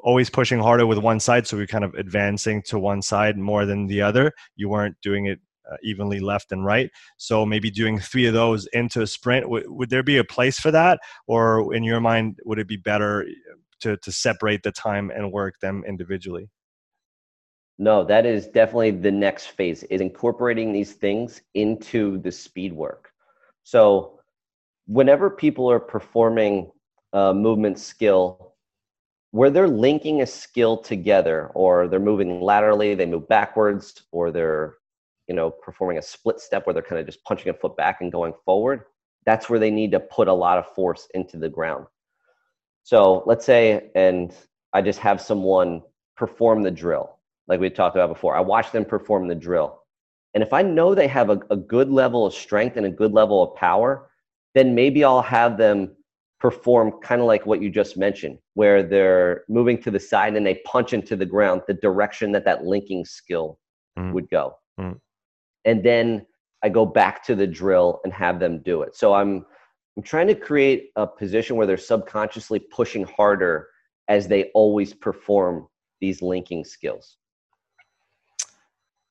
[0.00, 3.66] always pushing harder with one side, so you're kind of advancing to one side more
[3.66, 4.32] than the other.
[4.54, 5.40] You weren't doing it
[5.70, 6.90] uh, evenly left and right.
[7.16, 9.44] So maybe doing three of those into a sprint.
[9.44, 12.76] W- would there be a place for that, or in your mind, would it be
[12.76, 13.26] better
[13.80, 16.50] to to separate the time and work them individually?
[17.78, 23.10] No, that is definitely the next phase is incorporating these things into the speed work.
[23.64, 24.20] So
[24.86, 26.70] whenever people are performing
[27.12, 28.54] a movement skill
[29.32, 34.76] where they're linking a skill together or they're moving laterally, they move backwards or they're
[35.28, 38.00] you know performing a split step where they're kind of just punching a foot back
[38.00, 38.84] and going forward,
[39.26, 41.86] that's where they need to put a lot of force into the ground.
[42.86, 44.32] So let's say, and
[44.72, 45.82] I just have someone
[46.16, 47.18] perform the drill,
[47.48, 48.36] like we talked about before.
[48.36, 49.82] I watch them perform the drill.
[50.34, 53.12] And if I know they have a, a good level of strength and a good
[53.12, 54.08] level of power,
[54.54, 55.96] then maybe I'll have them
[56.38, 60.46] perform kind of like what you just mentioned, where they're moving to the side and
[60.46, 63.58] they punch into the ground the direction that that linking skill
[63.98, 64.12] mm.
[64.12, 64.54] would go.
[64.78, 65.00] Mm.
[65.64, 66.24] And then
[66.62, 68.94] I go back to the drill and have them do it.
[68.94, 69.44] So I'm
[69.96, 73.68] I'm trying to create a position where they're subconsciously pushing harder
[74.08, 75.68] as they always perform
[76.00, 77.16] these linking skills.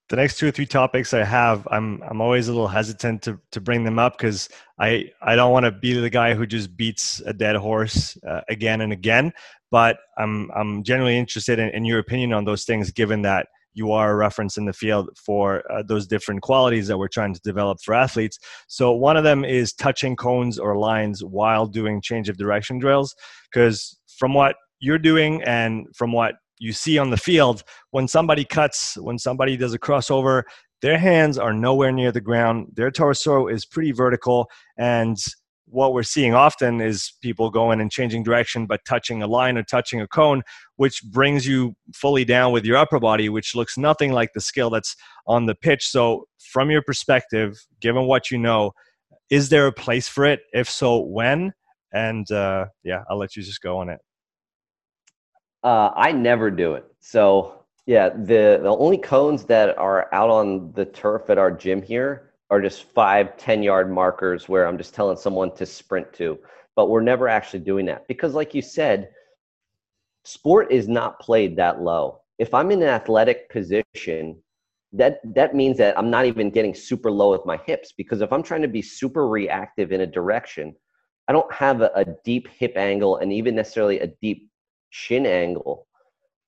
[0.10, 3.40] The next two or three topics I have, I'm I'm always a little hesitant to
[3.52, 6.78] to bring them up because I I don't want to be the guy who just
[6.78, 9.34] beats a dead horse uh, again and again.
[9.72, 13.92] But I'm I'm generally interested in, in your opinion on those things, given that you
[13.92, 17.42] are a reference in the field for uh, those different qualities that we're trying to
[17.42, 18.40] develop for athletes.
[18.68, 23.14] So one of them is touching cones or lines while doing change of direction drills,
[23.52, 28.46] because from what you're doing and from what you see on the field, when somebody
[28.46, 30.44] cuts, when somebody does a crossover,
[30.82, 32.68] their hands are nowhere near the ground.
[32.74, 35.18] Their torso is pretty vertical, and
[35.76, 39.64] what we're seeing often is people going and changing direction but touching a line or
[39.64, 40.42] touching a cone
[40.78, 44.70] which brings you fully down with your upper body which looks nothing like the skill
[44.70, 44.96] that's
[45.28, 45.86] on the pitch.
[45.86, 48.72] So from your perspective given what you know
[49.30, 50.42] is there a place for it?
[50.54, 51.54] If so when?
[51.92, 54.00] And uh, yeah i'll let you just go on it.
[55.62, 56.86] Uh, i never do it.
[57.02, 61.82] So yeah the the only cones that are out on the turf at our gym
[61.82, 66.38] here are just five, 10 yard markers where I'm just telling someone to sprint to.
[66.76, 69.10] But we're never actually doing that because, like you said,
[70.26, 72.22] sport is not played that low.
[72.38, 74.38] If I'm in an athletic position,
[74.92, 78.32] that that means that I'm not even getting super low with my hips because if
[78.32, 80.76] I'm trying to be super reactive in a direction,
[81.28, 84.50] I don't have a, a deep hip angle and even necessarily a deep
[84.90, 85.88] shin angle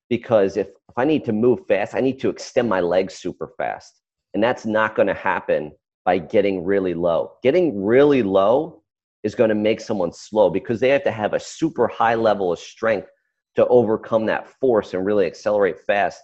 [0.09, 3.53] because if, if I need to move fast, I need to extend my legs super
[3.57, 4.01] fast.
[4.33, 5.71] And that's not going to happen
[6.07, 7.33] by getting really low.
[7.43, 8.81] Getting really low
[9.23, 12.53] is going to make someone slow because they have to have a super high level
[12.53, 13.09] of strength
[13.57, 16.21] to overcome that force and really accelerate fast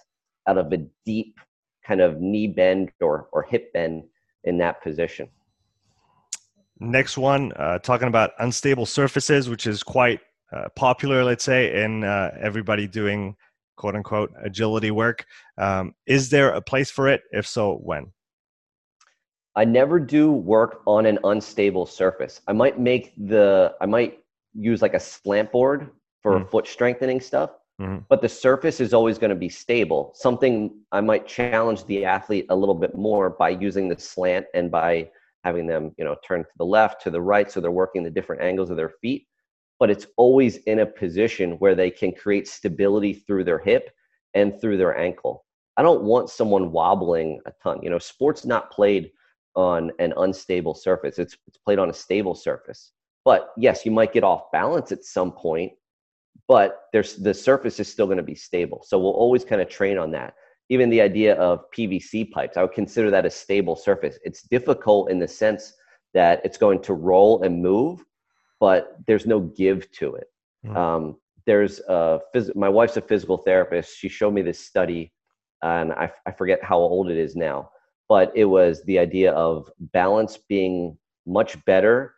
[0.48, 1.38] out of a deep
[1.86, 4.06] kind of knee bend or, or hip bend
[4.46, 5.28] in that position.
[6.80, 10.22] Next one, uh, talking about unstable surfaces, which is quite
[10.54, 13.36] uh, popular, let's say, in uh, everybody doing
[13.76, 15.26] quote unquote agility work.
[15.58, 17.24] Um, is there a place for it?
[17.34, 18.14] If so, when?
[19.56, 22.42] I never do work on an unstable surface.
[22.48, 24.20] I might make the, I might
[24.54, 25.92] use like a slant board
[26.22, 26.50] for mm.
[26.50, 28.00] foot strengthening stuff, mm-hmm.
[28.10, 30.12] but the surface is always going to be stable.
[30.16, 34.72] Something I might challenge the athlete a little bit more by using the slant and
[34.72, 35.10] by
[35.44, 38.10] having them, you know, turn to the left, to the right, so they're working the
[38.10, 39.28] different angles of their feet.
[39.80, 43.90] But it's always in a position where they can create stability through their hip
[44.34, 45.46] and through their ankle.
[45.76, 47.82] I don't want someone wobbling a ton.
[47.84, 49.12] You know, sports not played
[49.56, 51.20] on an unstable surface.
[51.20, 52.92] It's, it's played on a stable surface.
[53.26, 55.72] But yes, you might get off balance at some point,
[56.48, 58.84] but there's the surface is still going to be stable.
[58.86, 60.34] So we'll always kind of train on that.
[60.70, 64.18] Even the idea of PVC pipes, I would consider that a stable surface.
[64.24, 65.74] It's difficult in the sense
[66.14, 68.04] that it's going to roll and move,
[68.60, 70.28] but there's no give to it.
[70.66, 70.76] Mm.
[70.76, 73.98] Um, there's a phys- my wife's a physical therapist.
[73.98, 75.12] She showed me this study,
[75.62, 77.70] and I, I forget how old it is now,
[78.10, 82.16] but it was the idea of balance being much better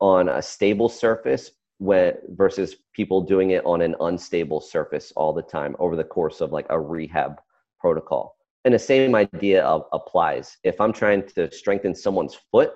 [0.00, 5.42] on a stable surface when versus people doing it on an unstable surface all the
[5.42, 7.40] time over the course of like a rehab
[7.80, 8.36] protocol.
[8.64, 10.56] And the same idea of, applies.
[10.64, 12.72] If I'm trying to strengthen someone's foot,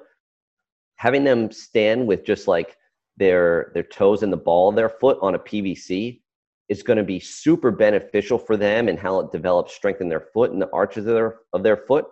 [0.96, 2.76] having them stand with just like
[3.16, 6.22] their their toes and the ball of their foot on a PVC
[6.68, 10.28] is going to be super beneficial for them and how it develops strength in their
[10.32, 12.06] foot and the arches of their of their foot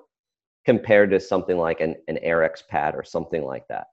[0.65, 3.87] compared to something like an, an Airex pad or something like that.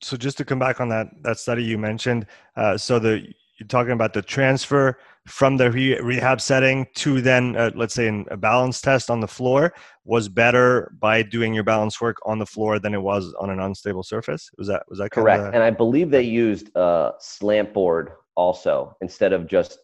[0.00, 2.26] So just to come back on that that study you mentioned,
[2.56, 3.26] uh, so the
[3.58, 8.08] you're talking about the transfer from the re- rehab setting to then uh, let's say
[8.08, 9.72] in a balance test on the floor
[10.04, 13.60] was better by doing your balance work on the floor than it was on an
[13.60, 14.50] unstable surface?
[14.58, 19.32] Was that was that correct and i believe they used a slant board also instead
[19.32, 19.78] of just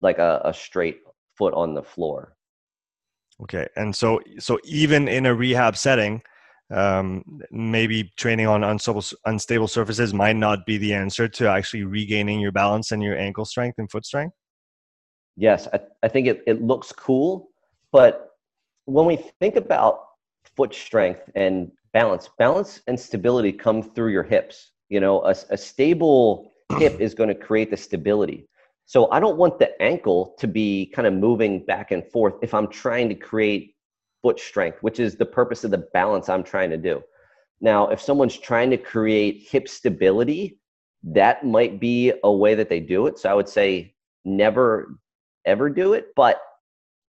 [0.00, 1.02] like a, a straight
[1.36, 2.36] foot on the floor
[3.42, 6.22] okay and so so even in a rehab setting
[6.72, 12.38] um, maybe training on unstable, unstable surfaces might not be the answer to actually regaining
[12.38, 14.36] your balance and your ankle strength and foot strength?
[15.36, 17.50] Yes, I, I think it, it looks cool,
[17.90, 18.28] but
[18.84, 20.04] when we think about
[20.56, 24.72] foot strength and balance, balance and stability come through your hips.
[24.88, 28.48] You know, a, a stable hip is going to create the stability.
[28.90, 32.52] So I don't want the ankle to be kind of moving back and forth if
[32.52, 33.76] I'm trying to create
[34.20, 37.00] foot strength, which is the purpose of the balance I'm trying to do.
[37.60, 40.58] Now, if someone's trying to create hip stability,
[41.04, 43.16] that might be a way that they do it.
[43.20, 44.98] So I would say never
[45.44, 46.40] ever do it, but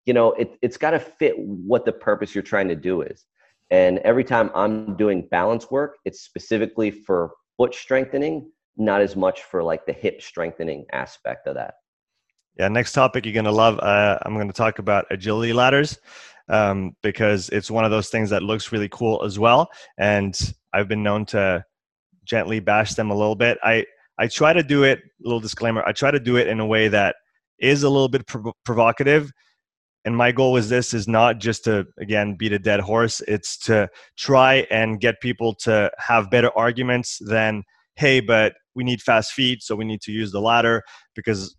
[0.06, 3.24] you know, it, it's got to fit what the purpose you're trying to do is.
[3.72, 9.42] And every time I'm doing balance work, it's specifically for foot strengthening, not as much
[9.42, 11.74] for like the hip strengthening aspect of that.
[12.58, 13.78] Yeah, next topic you're going to love.
[13.80, 15.98] Uh, I'm going to talk about agility ladders
[16.48, 19.70] um, because it's one of those things that looks really cool as well.
[19.98, 20.38] And
[20.72, 21.64] I've been known to
[22.24, 23.58] gently bash them a little bit.
[23.62, 23.86] I
[24.18, 25.00] I try to do it.
[25.20, 27.16] Little disclaimer: I try to do it in a way that
[27.58, 29.30] is a little bit prov- provocative.
[30.06, 33.22] And my goal with this is not just to again beat a dead horse.
[33.26, 37.64] It's to try and get people to have better arguments than,
[37.96, 40.82] hey, but we need fast feet, so we need to use the ladder
[41.14, 41.56] because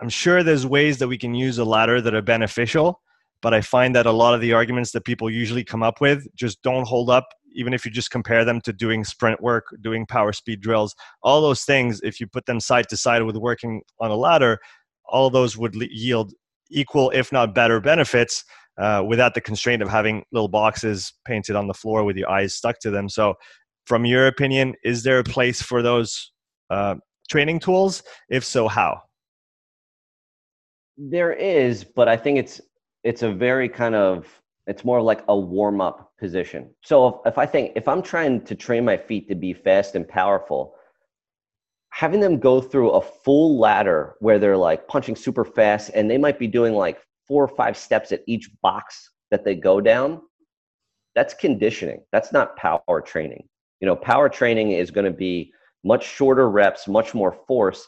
[0.00, 3.00] I'm sure there's ways that we can use a ladder that are beneficial
[3.42, 6.26] but I find that a lot of the arguments that people usually come up with
[6.34, 10.06] just don't hold up, even if you just compare them to doing sprint work, doing
[10.06, 13.82] power speed drills, all those things, if you put them side to side with working
[14.00, 14.58] on a ladder,
[15.06, 16.34] all those would yield
[16.70, 18.44] equal, if not better, benefits
[18.76, 22.54] uh, without the constraint of having little boxes painted on the floor with your eyes
[22.54, 23.08] stuck to them.
[23.08, 23.34] So,
[23.88, 26.30] from your opinion, is there a place for those
[26.68, 26.96] uh,
[27.30, 28.02] training tools?
[28.28, 29.00] If so, how?
[30.98, 32.60] There is, but I think it's
[33.02, 34.26] it's a very kind of
[34.66, 36.68] it's more like a warm up position.
[36.84, 39.94] So if, if I think if I'm trying to train my feet to be fast
[39.94, 40.74] and powerful,
[41.90, 46.18] having them go through a full ladder where they're like punching super fast and they
[46.18, 50.20] might be doing like four or five steps at each box that they go down,
[51.14, 52.02] that's conditioning.
[52.12, 53.48] That's not power training.
[53.80, 55.52] You know, power training is going to be
[55.84, 57.86] much shorter reps, much more force.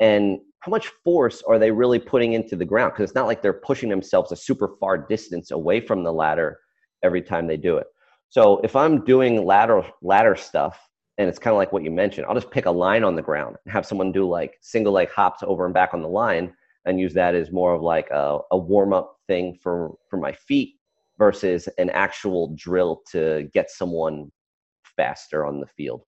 [0.00, 2.92] And how much force are they really putting into the ground?
[2.92, 6.58] Because it's not like they're pushing themselves a super far distance away from the ladder
[7.02, 7.86] every time they do it.
[8.28, 10.78] So if I'm doing ladder ladder stuff,
[11.16, 13.22] and it's kind of like what you mentioned, I'll just pick a line on the
[13.22, 16.52] ground and have someone do like single leg hops over and back on the line,
[16.84, 20.32] and use that as more of like a, a warm up thing for for my
[20.32, 20.74] feet
[21.18, 24.30] versus an actual drill to get someone
[24.98, 26.02] faster on the field.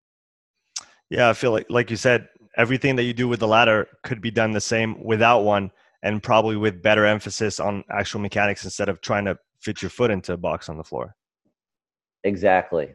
[1.08, 4.20] Yeah, I feel like like you said, everything that you do with the ladder could
[4.20, 5.70] be done the same without one
[6.02, 10.10] and probably with better emphasis on actual mechanics instead of trying to fit your foot
[10.10, 11.14] into a box on the floor.
[12.24, 12.94] Exactly.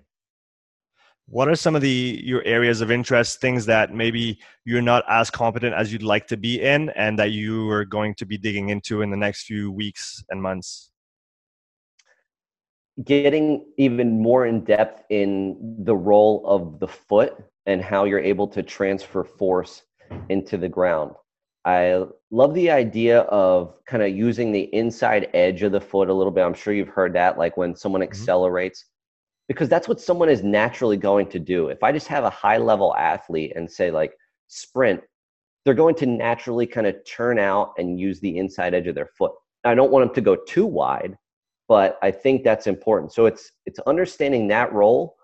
[1.28, 5.32] What are some of the your areas of interest things that maybe you're not as
[5.32, 8.70] competent as you'd like to be in and that you are going to be digging
[8.70, 10.92] into in the next few weeks and months
[13.04, 17.36] getting even more in depth in the role of the foot
[17.66, 19.84] and how you're able to transfer force
[20.30, 21.12] into the ground.
[21.66, 26.14] I love the idea of kind of using the inside edge of the foot a
[26.14, 26.44] little bit.
[26.44, 28.12] I'm sure you've heard that, like when someone mm-hmm.
[28.12, 28.86] accelerates,
[29.48, 31.70] because that's what someone is naturally going to do.
[31.70, 34.14] If I just have a high level athlete and say, like,
[34.48, 35.02] sprint,
[35.64, 39.10] they're going to naturally kind of turn out and use the inside edge of their
[39.18, 39.32] foot.
[39.64, 41.18] I don't want them to go too wide,
[41.68, 43.14] but I think that's important.
[43.14, 45.16] So it's it's understanding that role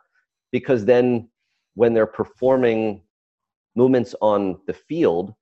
[0.52, 1.30] because then
[1.76, 3.02] when they're performing
[3.76, 5.34] movements on the field,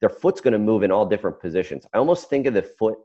[0.00, 1.86] their foot's going to move in all different positions.
[1.92, 2.98] I almost think of the foot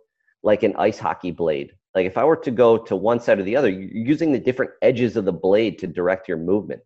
[0.43, 1.71] like an ice hockey blade.
[1.93, 4.39] Like if I were to go to one side or the other, you're using the
[4.39, 6.81] different edges of the blade to direct your movement.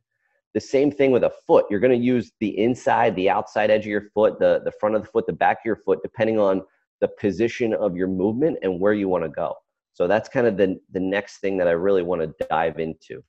[0.54, 1.66] The same thing with a foot.
[1.70, 4.96] You're going to use the inside, the outside edge of your foot, the, the front
[4.96, 6.64] of the foot, the back of your foot, depending on
[7.02, 9.56] the position of your movement and where you want to go.
[9.96, 13.24] So that's kind of the, the next thing that I really want to dive into.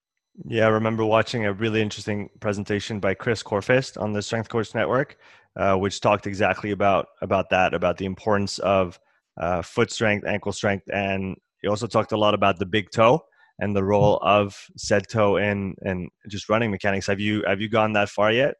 [0.44, 4.74] Yeah, I remember watching a really interesting presentation by Chris Korfist on the Strength Coach
[4.74, 5.16] Network,
[5.56, 8.98] uh, which talked exactly about about that, about the importance of
[9.40, 13.24] uh, foot strength, ankle strength, and he also talked a lot about the big toe
[13.60, 17.06] and the role of said toe in and just running mechanics.
[17.06, 18.56] Have you have you gone that far yet?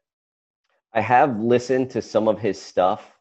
[0.93, 3.19] I have listened to some of his stuff,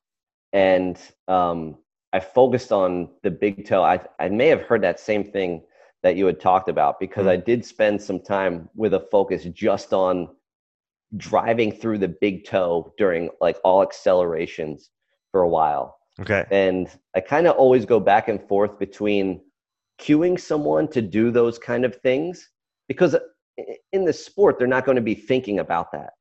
[0.52, 1.76] and um,
[2.16, 3.82] I focused on the big toe.
[3.82, 5.62] I I may have heard that same thing
[6.02, 7.42] that you had talked about because mm-hmm.
[7.42, 10.28] I did spend some time with a focus just on
[11.18, 14.90] driving through the big toe during like all accelerations
[15.30, 15.98] for a while.
[16.18, 16.44] Okay.
[16.50, 19.42] And I kind of always go back and forth between
[20.00, 22.48] cueing someone to do those kind of things
[22.88, 23.14] because
[23.92, 26.14] in the sport they're not going to be thinking about that,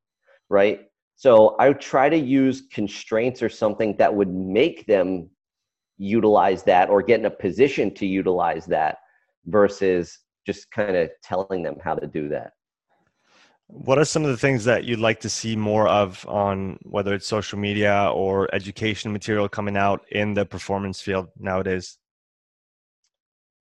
[0.49, 0.81] right?
[1.15, 5.29] So I try to use constraints or something that would make them
[5.97, 8.97] utilize that or get in a position to utilize that
[9.45, 12.51] versus just kind of telling them how to do that.
[13.67, 17.15] What are some of the things that you'd like to see more of on whether
[17.15, 21.97] it's social media or education material coming out in the performance field nowadays?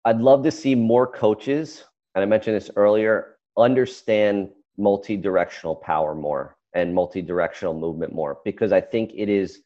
[0.03, 6.13] I'd love to see more coaches, and I mentioned this earlier, understand multi directional power
[6.13, 9.61] more and multi directional movement more because I think it is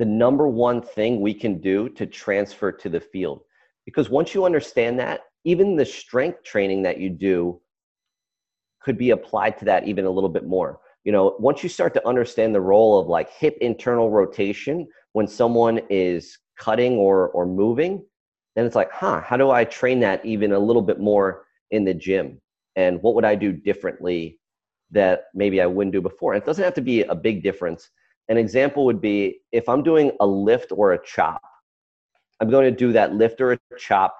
[0.00, 3.42] the number one thing we can do to transfer to the field.
[3.84, 7.60] Because once you understand that, even the strength training that you do
[8.80, 10.80] could be applied to that even a little bit more.
[11.04, 15.26] You know, once you start to understand the role of like hip internal rotation when
[15.26, 18.02] someone is cutting or or moving,
[18.56, 21.84] then it's like, huh, how do I train that even a little bit more in
[21.84, 22.40] the gym?
[22.74, 24.38] And what would I do differently
[24.92, 26.32] that maybe I wouldn't do before?
[26.32, 27.90] And it doesn't have to be a big difference.
[28.30, 31.42] An example would be if I'm doing a lift or a chop,
[32.40, 34.16] I'm going to do that lift or a chop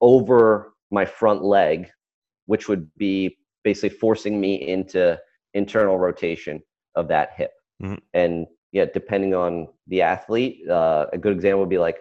[0.00, 1.90] over my front leg,
[2.46, 5.20] which would be basically forcing me into
[5.54, 6.62] internal rotation
[6.94, 7.52] of that hip.
[7.82, 7.96] Mm-hmm.
[8.14, 11.98] And yeah, depending on the athlete, uh, a good example would be like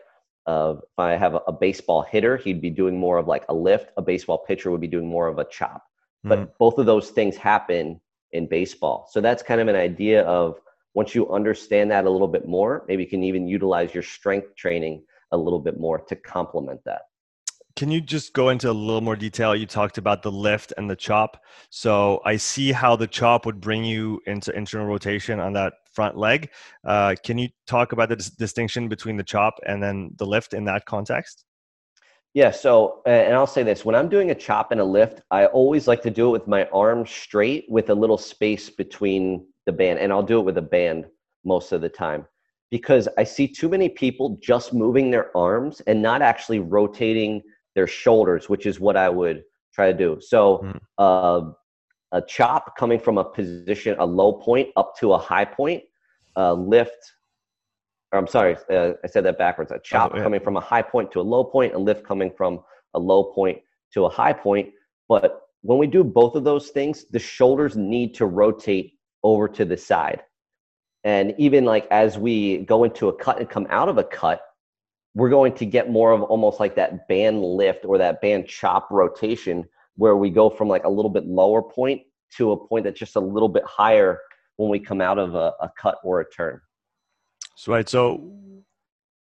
[0.47, 3.53] uh, if I have a, a, baseball hitter, he'd be doing more of like a
[3.53, 3.91] lift.
[3.97, 5.83] A baseball pitcher would be doing more of a chop.
[6.23, 6.51] But mm-hmm.
[6.57, 7.99] both of those things happen
[8.31, 9.07] in baseball.
[9.11, 10.59] So that's kind of an idea of
[10.93, 14.55] once you understand that a little bit more, maybe you can even utilize your strength
[14.55, 17.03] training a little bit more to complement that.
[17.77, 19.55] Can you just go into a little more detail?
[19.55, 21.41] You talked about the lift and the chop.
[21.69, 26.17] So I see how the chop would bring you into internal rotation on that front
[26.17, 26.49] leg.
[26.85, 30.53] Uh, can you talk about the dis- distinction between the chop and then the lift
[30.53, 31.45] in that context?
[32.33, 32.51] Yeah.
[32.51, 35.87] So, and I'll say this when I'm doing a chop and a lift, I always
[35.87, 39.99] like to do it with my arms straight with a little space between the band.
[39.99, 41.05] And I'll do it with a band
[41.43, 42.25] most of the time
[42.69, 47.41] because I see too many people just moving their arms and not actually rotating
[47.75, 49.43] their shoulders, which is what I would
[49.73, 50.17] try to do.
[50.21, 50.79] So, mm.
[50.97, 51.51] uh,
[52.13, 55.83] a chop coming from a position, a low point up to a high point,
[56.35, 57.13] uh, lift.
[58.11, 59.71] Or I'm sorry, uh, I said that backwards.
[59.71, 60.23] A chop oh, yeah.
[60.23, 62.59] coming from a high point to a low point, a lift coming from
[62.93, 63.59] a low point
[63.93, 64.69] to a high point.
[65.07, 69.65] But when we do both of those things, the shoulders need to rotate over to
[69.65, 70.23] the side.
[71.03, 74.41] And even like as we go into a cut and come out of a cut,
[75.13, 78.89] we're going to get more of almost like that band lift or that band chop
[78.91, 79.65] rotation
[79.95, 82.01] where we go from like a little bit lower point
[82.37, 84.19] to a point that's just a little bit higher
[84.57, 86.61] when we come out of a, a cut or a turn.
[87.55, 87.87] So, right.
[87.89, 88.31] So,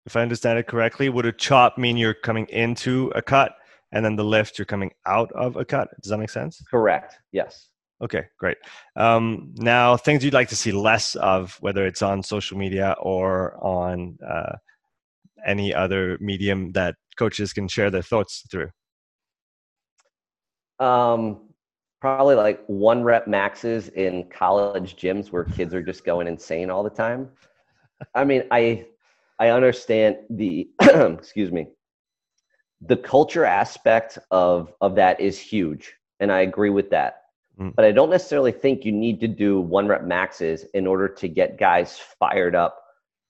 [0.05, 3.53] if I understand it correctly, would a chop mean you're coming into a cut
[3.91, 5.89] and then the lift you're coming out of a cut?
[6.01, 6.61] Does that make sense?
[6.69, 7.17] Correct.
[7.31, 7.69] Yes.
[8.02, 8.58] Okay, great.
[8.95, 13.58] Um, now, things you'd like to see less of, whether it's on social media or
[13.62, 14.56] on uh,
[15.45, 18.70] any other medium that coaches can share their thoughts through.
[20.80, 21.50] Um,
[22.00, 26.84] probably like one rep maxes in college gyms where kids are just going insane all
[26.84, 27.30] the time.
[28.16, 28.86] I mean, I
[29.39, 31.68] I understand the excuse me.
[32.82, 37.24] The culture aspect of of that is huge, and I agree with that.
[37.60, 37.76] Mm.
[37.76, 41.28] But I don't necessarily think you need to do one rep maxes in order to
[41.28, 42.82] get guys fired up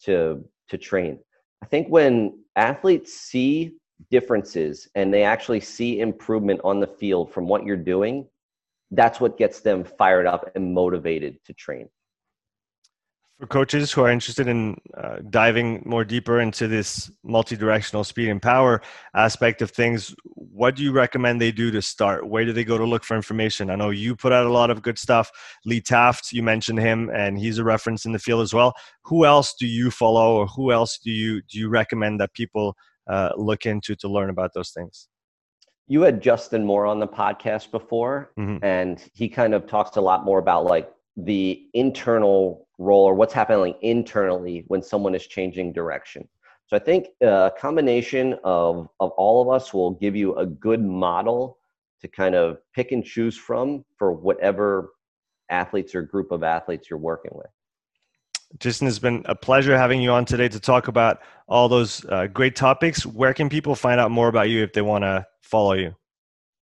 [0.04, 1.20] to to train.
[1.64, 3.78] I think when athletes see
[4.12, 8.28] differences and they actually see improvement on the field from what you're doing,
[8.92, 11.90] that's what gets them fired up and motivated to train.
[13.40, 18.42] For coaches who are interested in uh, diving more deeper into this multi-directional speed and
[18.42, 18.82] power
[19.16, 22.28] aspect of things what do you recommend they do to start?
[22.28, 23.70] Where do they go to look for information?
[23.70, 25.32] I know you put out a lot of good stuff.
[25.66, 28.74] Lee taft you mentioned him and he's a reference in the field as well.
[29.06, 32.76] Who else do you follow or who else do you do you recommend that people
[33.08, 35.08] uh, look into to learn about those things?
[35.88, 38.64] You had justin moore on the podcast before mm-hmm.
[38.64, 43.34] and he kind of talks a lot more about like the internal role or what's
[43.34, 46.28] happening internally when someone is changing direction.
[46.66, 50.84] So I think a combination of, of all of us will give you a good
[50.84, 51.60] model
[52.02, 54.94] to kind of pick and choose from for whatever
[55.50, 57.48] athletes or group of athletes you're working with.
[58.58, 62.26] Jason, it's been a pleasure having you on today to talk about all those uh,
[62.28, 63.06] great topics.
[63.06, 65.96] Where can people find out more about you if they want to follow you?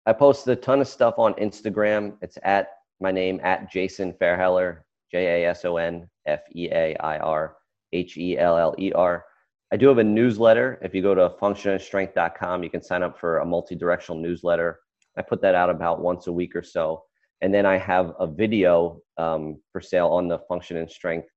[0.07, 2.17] I post a ton of stuff on Instagram.
[2.23, 2.69] It's at
[3.01, 4.81] my name at Jason Feairheller,
[5.11, 7.57] J A S O N F E A I R
[7.93, 9.25] H E L L E R.
[9.73, 10.79] I do have a newsletter.
[10.83, 14.81] If you go to functionandstrength.com, you can sign up for a multi directional newsletter.
[15.17, 17.03] I put that out about once a week or so.
[17.41, 21.29] And then I have a video um, for sale on the Function and Strength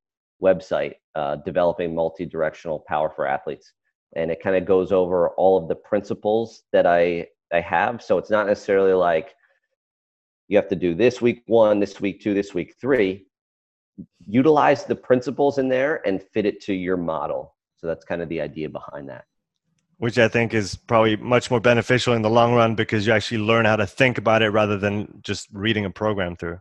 [0.42, 3.74] website, uh, developing multi directional power for athletes.
[4.16, 8.02] And it kind of goes over all of the principles that I, I have.
[8.02, 9.34] So it's not necessarily like,
[10.48, 13.27] you have to do this week one, this week two, this week three.
[14.28, 17.56] Utilize the principles in there and fit it to your model.
[17.78, 19.26] So that's kind of the idea behind that.
[19.98, 23.40] Which I think is probably much more beneficial in the long run because you actually
[23.40, 26.60] learn how to think about it rather than just reading a program through.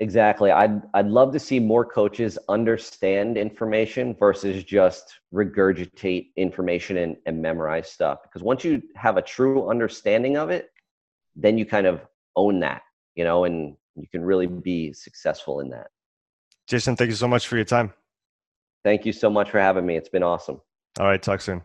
[0.00, 0.50] Exactly.
[0.50, 7.40] I'd I'd love to see more coaches understand information versus just regurgitate information and, and
[7.40, 8.22] memorize stuff.
[8.22, 10.70] Because once you have a true understanding of it,
[11.36, 12.00] then you kind of
[12.34, 12.82] own that
[13.14, 15.88] you know, and you can really be successful in that.
[16.70, 17.92] Jason, thank you so much for your time.
[18.84, 19.96] Thank you so much for having me.
[19.96, 20.60] It's been awesome.
[21.00, 21.62] All right, talk soon.